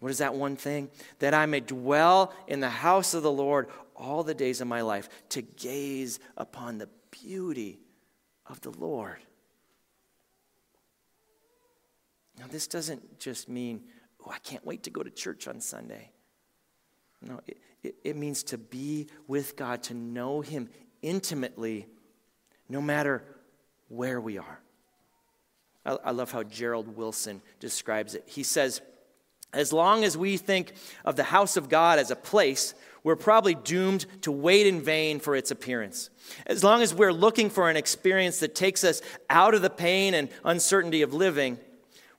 What 0.00 0.10
is 0.10 0.18
that 0.18 0.34
one 0.34 0.56
thing? 0.56 0.90
That 1.20 1.32
I 1.32 1.46
may 1.46 1.60
dwell 1.60 2.34
in 2.48 2.60
the 2.60 2.68
house 2.68 3.14
of 3.14 3.22
the 3.22 3.32
Lord 3.32 3.68
all 3.96 4.24
the 4.24 4.34
days 4.34 4.60
of 4.60 4.68
my 4.68 4.82
life, 4.82 5.08
to 5.30 5.40
gaze 5.40 6.20
upon 6.36 6.76
the 6.76 6.90
beauty 7.10 7.80
of 8.44 8.60
the 8.60 8.72
Lord. 8.72 9.20
Now, 12.38 12.46
this 12.50 12.66
doesn't 12.66 13.18
just 13.18 13.48
mean, 13.48 13.82
oh, 14.24 14.30
I 14.30 14.38
can't 14.38 14.64
wait 14.64 14.84
to 14.84 14.90
go 14.90 15.02
to 15.02 15.10
church 15.10 15.48
on 15.48 15.60
Sunday. 15.60 16.10
No, 17.20 17.40
it, 17.46 17.58
it, 17.82 17.94
it 18.04 18.16
means 18.16 18.42
to 18.44 18.58
be 18.58 19.08
with 19.26 19.56
God, 19.56 19.82
to 19.84 19.94
know 19.94 20.40
Him 20.40 20.68
intimately, 21.02 21.86
no 22.68 22.80
matter 22.80 23.24
where 23.88 24.20
we 24.20 24.38
are. 24.38 24.60
I, 25.84 25.98
I 26.04 26.10
love 26.12 26.30
how 26.30 26.42
Gerald 26.42 26.96
Wilson 26.96 27.42
describes 27.60 28.14
it. 28.14 28.24
He 28.26 28.42
says, 28.42 28.80
as 29.52 29.72
long 29.72 30.04
as 30.04 30.16
we 30.16 30.36
think 30.36 30.74
of 31.04 31.16
the 31.16 31.24
house 31.24 31.56
of 31.56 31.68
God 31.68 31.98
as 31.98 32.10
a 32.10 32.16
place 32.16 32.74
we're 33.02 33.16
probably 33.16 33.54
doomed 33.54 34.04
to 34.22 34.32
wait 34.32 34.66
in 34.66 34.82
vain 34.82 35.20
for 35.20 35.36
its 35.36 35.50
appearance. 35.50 36.10
As 36.46 36.64
long 36.64 36.82
as 36.82 36.92
we're 36.92 37.12
looking 37.12 37.48
for 37.48 37.70
an 37.70 37.76
experience 37.76 38.40
that 38.40 38.54
takes 38.54 38.84
us 38.84 39.00
out 39.30 39.54
of 39.54 39.62
the 39.62 39.70
pain 39.70 40.14
and 40.14 40.28
uncertainty 40.44 41.02
of 41.02 41.14
living, 41.14 41.58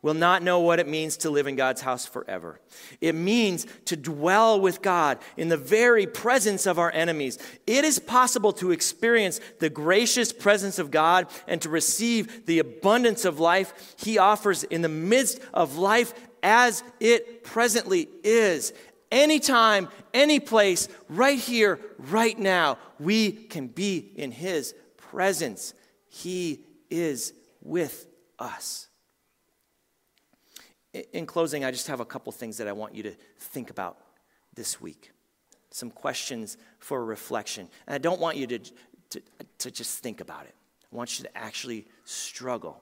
we'll 0.01 0.13
not 0.13 0.43
know 0.43 0.59
what 0.59 0.79
it 0.79 0.87
means 0.87 1.17
to 1.17 1.29
live 1.29 1.47
in 1.47 1.55
God's 1.55 1.81
house 1.81 2.05
forever. 2.05 2.59
It 3.01 3.15
means 3.15 3.65
to 3.85 3.95
dwell 3.95 4.59
with 4.59 4.81
God 4.81 5.19
in 5.37 5.49
the 5.49 5.57
very 5.57 6.05
presence 6.07 6.65
of 6.65 6.79
our 6.79 6.91
enemies. 6.91 7.37
It 7.67 7.83
is 7.83 7.99
possible 7.99 8.53
to 8.53 8.71
experience 8.71 9.39
the 9.59 9.69
gracious 9.69 10.31
presence 10.33 10.79
of 10.79 10.91
God 10.91 11.27
and 11.47 11.61
to 11.61 11.69
receive 11.69 12.45
the 12.45 12.59
abundance 12.59 13.25
of 13.25 13.39
life 13.39 13.95
He 13.97 14.17
offers 14.17 14.63
in 14.63 14.81
the 14.81 14.89
midst 14.89 15.39
of 15.53 15.77
life 15.77 16.13
as 16.43 16.83
it 16.99 17.43
presently 17.43 18.07
is. 18.23 18.73
Anytime, 19.11 19.89
any 20.13 20.39
place, 20.39 20.87
right 21.07 21.39
here, 21.39 21.79
right 21.97 22.37
now, 22.37 22.77
we 22.99 23.31
can 23.31 23.67
be 23.67 24.11
in 24.15 24.31
His 24.31 24.75
presence. 24.97 25.73
He 26.07 26.61
is 26.89 27.33
with 27.61 28.05
us. 28.37 28.88
In 30.93 31.25
closing, 31.25 31.63
I 31.63 31.71
just 31.71 31.87
have 31.87 31.99
a 31.99 32.05
couple 32.05 32.31
things 32.31 32.57
that 32.57 32.67
I 32.67 32.71
want 32.71 32.95
you 32.95 33.03
to 33.03 33.11
think 33.37 33.69
about 33.69 33.97
this 34.55 34.81
week. 34.81 35.11
Some 35.69 35.91
questions 35.91 36.57
for 36.79 37.05
reflection. 37.05 37.69
And 37.85 37.93
I 37.93 37.99
don't 37.99 38.19
want 38.19 38.37
you 38.37 38.47
to, 38.47 38.59
to, 39.11 39.21
to 39.59 39.71
just 39.71 39.99
think 39.99 40.19
about 40.19 40.45
it, 40.45 40.55
I 40.91 40.95
want 40.95 41.19
you 41.19 41.25
to 41.25 41.37
actually 41.37 41.85
struggle 42.05 42.81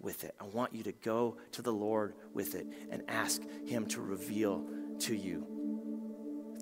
with 0.00 0.24
it. 0.24 0.34
I 0.40 0.44
want 0.44 0.74
you 0.74 0.82
to 0.82 0.92
go 0.92 1.36
to 1.52 1.62
the 1.62 1.72
Lord 1.72 2.14
with 2.34 2.56
it 2.56 2.66
and 2.90 3.02
ask 3.06 3.40
Him 3.66 3.86
to 3.86 4.00
reveal 4.00 4.66
to 5.00 5.14
you 5.14 5.46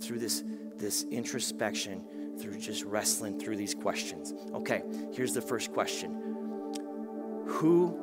through 0.00 0.18
this, 0.18 0.44
this 0.76 1.04
introspection, 1.04 2.36
through 2.38 2.58
just 2.58 2.84
wrestling 2.84 3.40
through 3.40 3.56
these 3.56 3.74
questions. 3.74 4.34
Okay, 4.52 4.82
here's 5.12 5.32
the 5.32 5.40
first 5.40 5.72
question 5.72 7.42
Who 7.46 7.96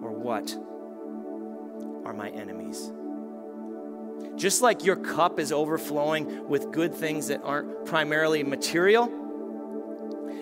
or 0.00 0.12
what 0.12 0.56
are 2.04 2.12
my 2.12 2.30
enemies? 2.30 2.92
Just 4.36 4.62
like 4.62 4.84
your 4.84 4.96
cup 4.96 5.38
is 5.38 5.52
overflowing 5.52 6.48
with 6.48 6.72
good 6.72 6.94
things 6.94 7.28
that 7.28 7.42
aren't 7.42 7.84
primarily 7.86 8.42
material, 8.42 9.08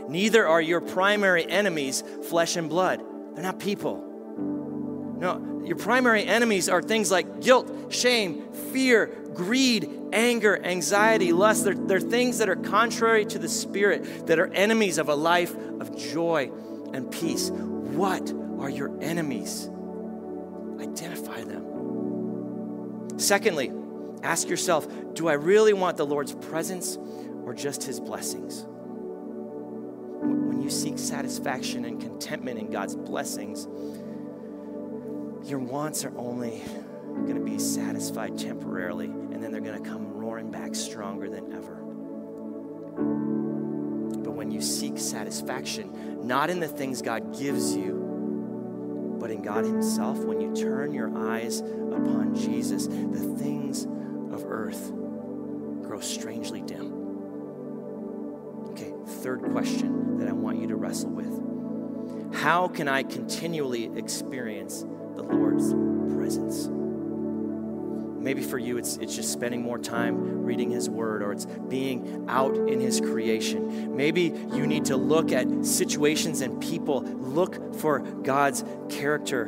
neither 0.09 0.47
are 0.47 0.61
your 0.61 0.81
primary 0.81 1.44
enemies 1.44 2.03
flesh 2.29 2.57
and 2.57 2.68
blood. 2.68 3.03
They're 3.35 3.42
not 3.42 3.59
people. 3.59 4.05
No, 5.18 5.62
your 5.64 5.77
primary 5.77 6.25
enemies 6.25 6.68
are 6.68 6.81
things 6.81 7.11
like 7.11 7.40
guilt, 7.40 7.92
shame, 7.92 8.53
fear, 8.73 9.07
greed, 9.35 9.90
anger, 10.12 10.64
anxiety, 10.64 11.33
lust. 11.33 11.64
They're, 11.64 11.75
they're 11.75 12.01
things 12.01 12.38
that 12.38 12.49
are 12.49 12.57
contrary 12.57 13.27
to 13.27 13.38
the 13.38 13.49
Spirit, 13.49 14.29
that 14.29 14.38
are 14.38 14.47
enemies 14.47 14.99
of 14.99 15.09
a 15.09 15.14
life 15.14 15.57
of 15.81 15.97
joy 15.97 16.53
and 16.92 17.11
peace. 17.11 17.51
What 17.51 18.33
are 18.61 18.71
your 18.71 18.97
enemies? 19.03 19.68
Identify 20.81 21.45
them. 21.45 23.19
Secondly, 23.19 23.73
ask 24.23 24.49
yourself 24.49 24.87
do 25.14 25.29
I 25.29 25.33
really 25.33 25.73
want 25.73 25.97
the 25.97 26.07
Lord's 26.07 26.33
presence 26.33 26.97
or 27.45 27.53
just 27.53 27.83
his 27.83 27.99
blessings? 27.99 28.64
When 30.21 30.62
you 30.62 30.71
seek 30.71 30.99
satisfaction 30.99 31.85
and 31.85 32.01
contentment 32.01 32.59
in 32.59 32.71
God's 32.71 32.95
blessings, 32.95 33.67
your 35.49 35.59
wants 35.59 36.05
are 36.05 36.17
only 36.17 36.62
going 37.25 37.35
to 37.35 37.45
be 37.45 37.59
satisfied 37.59 38.38
temporarily, 38.38 39.07
and 39.07 39.43
then 39.43 39.51
they're 39.51 39.61
going 39.61 39.83
to 39.83 39.88
come 39.88 40.12
roaring 40.12 40.51
back 40.51 40.75
stronger 40.75 41.29
than 41.29 41.53
ever. 41.53 41.75
But 44.23 44.33
when 44.33 44.51
you 44.51 44.61
seek 44.61 44.99
satisfaction, 44.99 46.27
not 46.27 46.51
in 46.51 46.61
the 46.61 46.69
things 46.69 47.03
God 47.03 47.37
gives 47.37 47.75
you, 47.75 47.97
but 49.29 49.35
in 49.35 49.43
God 49.43 49.67
Himself, 49.67 50.21
when 50.21 50.41
you 50.41 50.55
turn 50.57 50.95
your 50.95 51.14
eyes 51.14 51.61
upon 51.61 52.35
Jesus, 52.35 52.87
the 52.87 53.37
things 53.38 53.85
of 54.33 54.47
earth 54.47 54.91
grow 55.83 56.01
strangely 56.01 56.62
dim. 56.62 56.91
Okay, 58.71 58.91
third 59.21 59.43
question 59.43 60.17
that 60.17 60.29
I 60.29 60.33
want 60.33 60.59
you 60.59 60.67
to 60.69 60.77
wrestle 60.77 61.11
with 61.11 62.35
How 62.37 62.69
can 62.69 62.88
I 62.88 63.03
continually 63.03 63.95
experience 63.99 64.87
the 65.14 65.25
Lord's 65.25 65.75
presence? 66.14 66.78
Maybe 68.29 68.43
for 68.43 68.59
you, 68.59 68.77
it's, 68.77 68.99
it's 68.99 69.17
just 69.17 69.33
spending 69.33 69.62
more 69.62 69.79
time 69.79 70.45
reading 70.45 70.71
His 70.71 70.91
Word 70.91 71.23
or 71.23 71.33
it's 71.33 71.47
being 71.47 72.27
out 72.29 72.55
in 72.55 72.79
His 72.79 73.01
creation. 73.01 73.97
Maybe 73.97 74.25
you 74.53 74.67
need 74.67 74.85
to 74.85 74.99
look 74.99 75.33
at 75.33 75.64
situations 75.64 76.43
and 76.43 76.61
people, 76.61 77.05
look 77.05 77.75
for 77.77 78.01
God's 78.01 78.67
character 78.91 79.47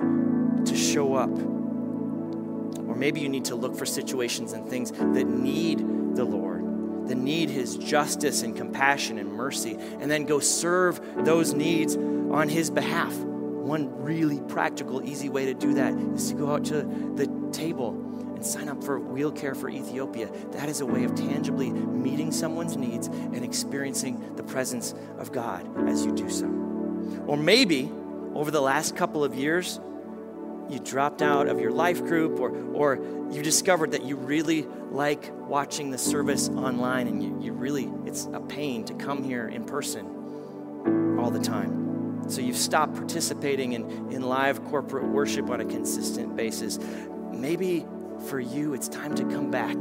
to 0.65 0.75
show 0.75 1.13
up. 1.13 1.29
Or 1.29 2.95
maybe 2.97 3.21
you 3.21 3.29
need 3.29 3.45
to 3.45 3.55
look 3.55 3.77
for 3.77 3.85
situations 3.85 4.55
and 4.55 4.67
things 4.67 4.93
that 4.93 5.27
need 5.27 5.81
the 6.17 6.25
Lord, 6.25 7.07
that 7.09 7.19
need 7.19 7.51
His 7.51 7.77
justice 7.77 8.43
and 8.43 8.57
compassion 8.57 9.19
and 9.19 9.31
mercy, 9.31 9.77
and 10.01 10.11
then 10.11 10.25
go 10.25 10.41
serve 10.41 11.03
those 11.27 11.53
needs 11.53 11.97
on 11.97 12.49
His 12.49 12.71
behalf. 12.71 13.15
One 13.15 14.03
really 14.03 14.41
practical, 14.41 15.05
easy 15.07 15.29
way 15.29 15.45
to 15.45 15.53
do 15.53 15.75
that 15.75 15.93
is 16.15 16.31
to 16.31 16.35
go 16.35 16.51
out 16.55 16.65
to 16.65 16.85
the 17.17 17.27
table 17.53 18.07
and 18.41 18.47
sign 18.47 18.71
up 18.71 18.83
for 18.83 18.99
Wheel 18.99 19.31
Care 19.31 19.55
for 19.55 19.69
Ethiopia. 19.69 20.31
That 20.53 20.71
is 20.71 20.81
a 20.81 20.87
way 20.87 21.05
of 21.05 21.15
tangibly 21.15 21.69
meeting 21.69 22.33
someone's 22.33 22.75
needs 22.75 23.09
and 23.09 23.45
experiencing 23.45 24.35
the 24.35 24.43
presence 24.43 24.95
of 25.19 25.31
God 25.31 25.69
as 25.87 26.07
you 26.07 26.13
do 26.13 26.31
so. 26.31 26.47
Or 27.27 27.37
maybe 27.37 27.93
over 28.35 28.51
the 28.51 28.63
last 28.63 28.97
couple 28.97 29.23
of 29.23 29.35
years, 29.35 29.79
you 30.71 30.79
dropped 30.79 31.21
out 31.21 31.49
of 31.49 31.61
your 31.61 31.71
life 31.71 32.03
group 32.03 32.41
or, 32.41 32.51
or 32.73 33.29
you 33.31 33.43
discovered 33.43 33.91
that 33.91 34.05
you 34.05 34.17
really 34.17 34.63
like 34.91 35.31
watching 35.47 35.91
the 35.91 35.99
service 35.99 36.49
online 36.49 37.09
and 37.09 37.23
you, 37.23 37.39
you 37.43 37.53
really, 37.53 37.91
it's 38.07 38.27
a 38.33 38.41
pain 38.41 38.87
to 38.87 38.95
come 38.95 39.23
here 39.23 39.49
in 39.49 39.65
person 39.65 41.19
all 41.21 41.31
the 41.31 41.41
time. 41.41 42.25
So 42.31 42.41
you've 42.41 42.57
stopped 42.57 42.95
participating 42.95 43.75
in, 43.75 44.11
in 44.11 44.23
live 44.23 44.65
corporate 44.65 45.09
worship 45.09 45.51
on 45.51 45.61
a 45.61 45.67
consistent 45.67 46.37
basis. 46.37 46.79
Maybe 47.33 47.85
for 48.29 48.41
you, 48.41 48.75
it's 48.75 48.89
time 48.89 49.15
to 49.15 49.25
come 49.25 49.51
back, 49.51 49.77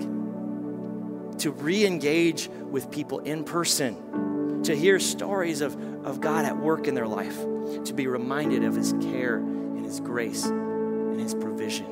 to 1.40 1.52
re 1.52 1.86
engage 1.86 2.50
with 2.50 2.90
people 2.92 3.20
in 3.20 3.44
person, 3.44 4.64
to 4.64 4.76
hear 4.76 5.00
stories 5.00 5.62
of, 5.62 5.76
of 6.06 6.20
God 6.22 6.46
at 6.46 6.58
work 6.58 6.88
in 6.88 6.96
their 6.96 7.08
life, 7.08 7.38
to 7.86 7.94
be 7.94 8.08
reminded 8.08 8.64
of 8.64 8.76
His 8.76 8.94
care 8.94 9.38
and 9.38 9.86
His 9.86 10.00
grace 10.00 10.46
and 10.46 11.20
His 11.20 11.34
provision. 11.34 11.86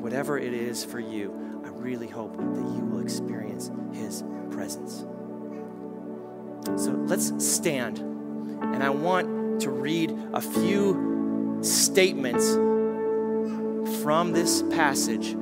Whatever 0.00 0.38
it 0.38 0.52
is 0.52 0.84
for 0.84 1.00
you, 1.00 1.62
I 1.64 1.68
really 1.68 2.08
hope 2.08 2.36
that 2.36 2.44
you 2.44 2.84
will 2.84 3.00
experience 3.00 3.70
His 3.92 4.24
presence. 4.50 5.04
So 6.82 6.90
let's 7.06 7.32
stand, 7.44 7.98
and 7.98 8.82
I 8.82 8.90
want 8.90 9.60
to 9.62 9.70
read 9.70 10.16
a 10.32 10.40
few 10.40 11.58
statements 11.62 12.56
from 14.02 14.32
this 14.32 14.62
passage. 14.62 15.36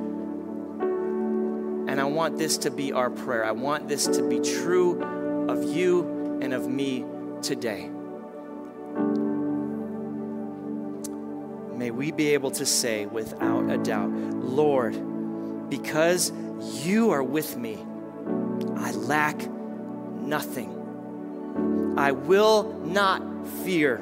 And 1.89 1.99
I 1.99 2.03
want 2.03 2.37
this 2.37 2.57
to 2.59 2.71
be 2.71 2.91
our 2.91 3.09
prayer. 3.09 3.45
I 3.45 3.51
want 3.51 3.87
this 3.87 4.05
to 4.07 4.27
be 4.27 4.39
true 4.39 5.01
of 5.49 5.63
you 5.63 6.39
and 6.41 6.53
of 6.53 6.67
me 6.67 7.05
today. 7.41 7.89
May 11.75 11.91
we 11.91 12.11
be 12.11 12.33
able 12.33 12.51
to 12.51 12.65
say 12.65 13.05
without 13.05 13.69
a 13.69 13.77
doubt, 13.77 14.11
Lord, 14.11 15.69
because 15.69 16.33
you 16.83 17.11
are 17.11 17.23
with 17.23 17.55
me, 17.55 17.77
I 18.75 18.91
lack 18.91 19.49
nothing. 19.49 20.75
I 21.97 22.11
will 22.11 22.63
not 22.85 23.47
fear. 23.63 24.01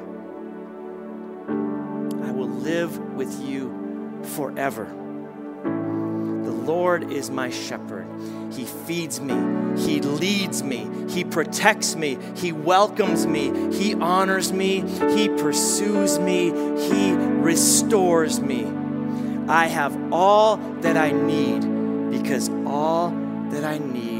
I 1.48 2.32
will 2.32 2.48
live 2.48 2.98
with 3.14 3.32
you 3.40 3.77
forever. 4.24 4.84
The 4.84 6.50
Lord 6.52 7.12
is 7.12 7.30
my 7.30 7.50
shepherd. 7.50 8.06
He 8.52 8.64
feeds 8.64 9.20
me, 9.20 9.34
He 9.80 10.00
leads 10.00 10.62
me, 10.62 10.88
He 11.08 11.24
protects 11.24 11.94
me, 11.94 12.18
He 12.34 12.52
welcomes 12.52 13.26
me, 13.26 13.74
He 13.74 13.94
honors 13.94 14.52
me, 14.52 14.80
He 15.14 15.28
pursues 15.28 16.18
me, 16.18 16.46
He 16.88 17.12
restores 17.14 18.40
me. 18.40 18.66
I 19.48 19.66
have 19.66 20.12
all 20.12 20.56
that 20.80 20.96
I 20.96 21.12
need 21.12 22.10
because 22.10 22.48
all 22.66 23.10
that 23.50 23.64
I 23.64 23.78
need 23.78 24.17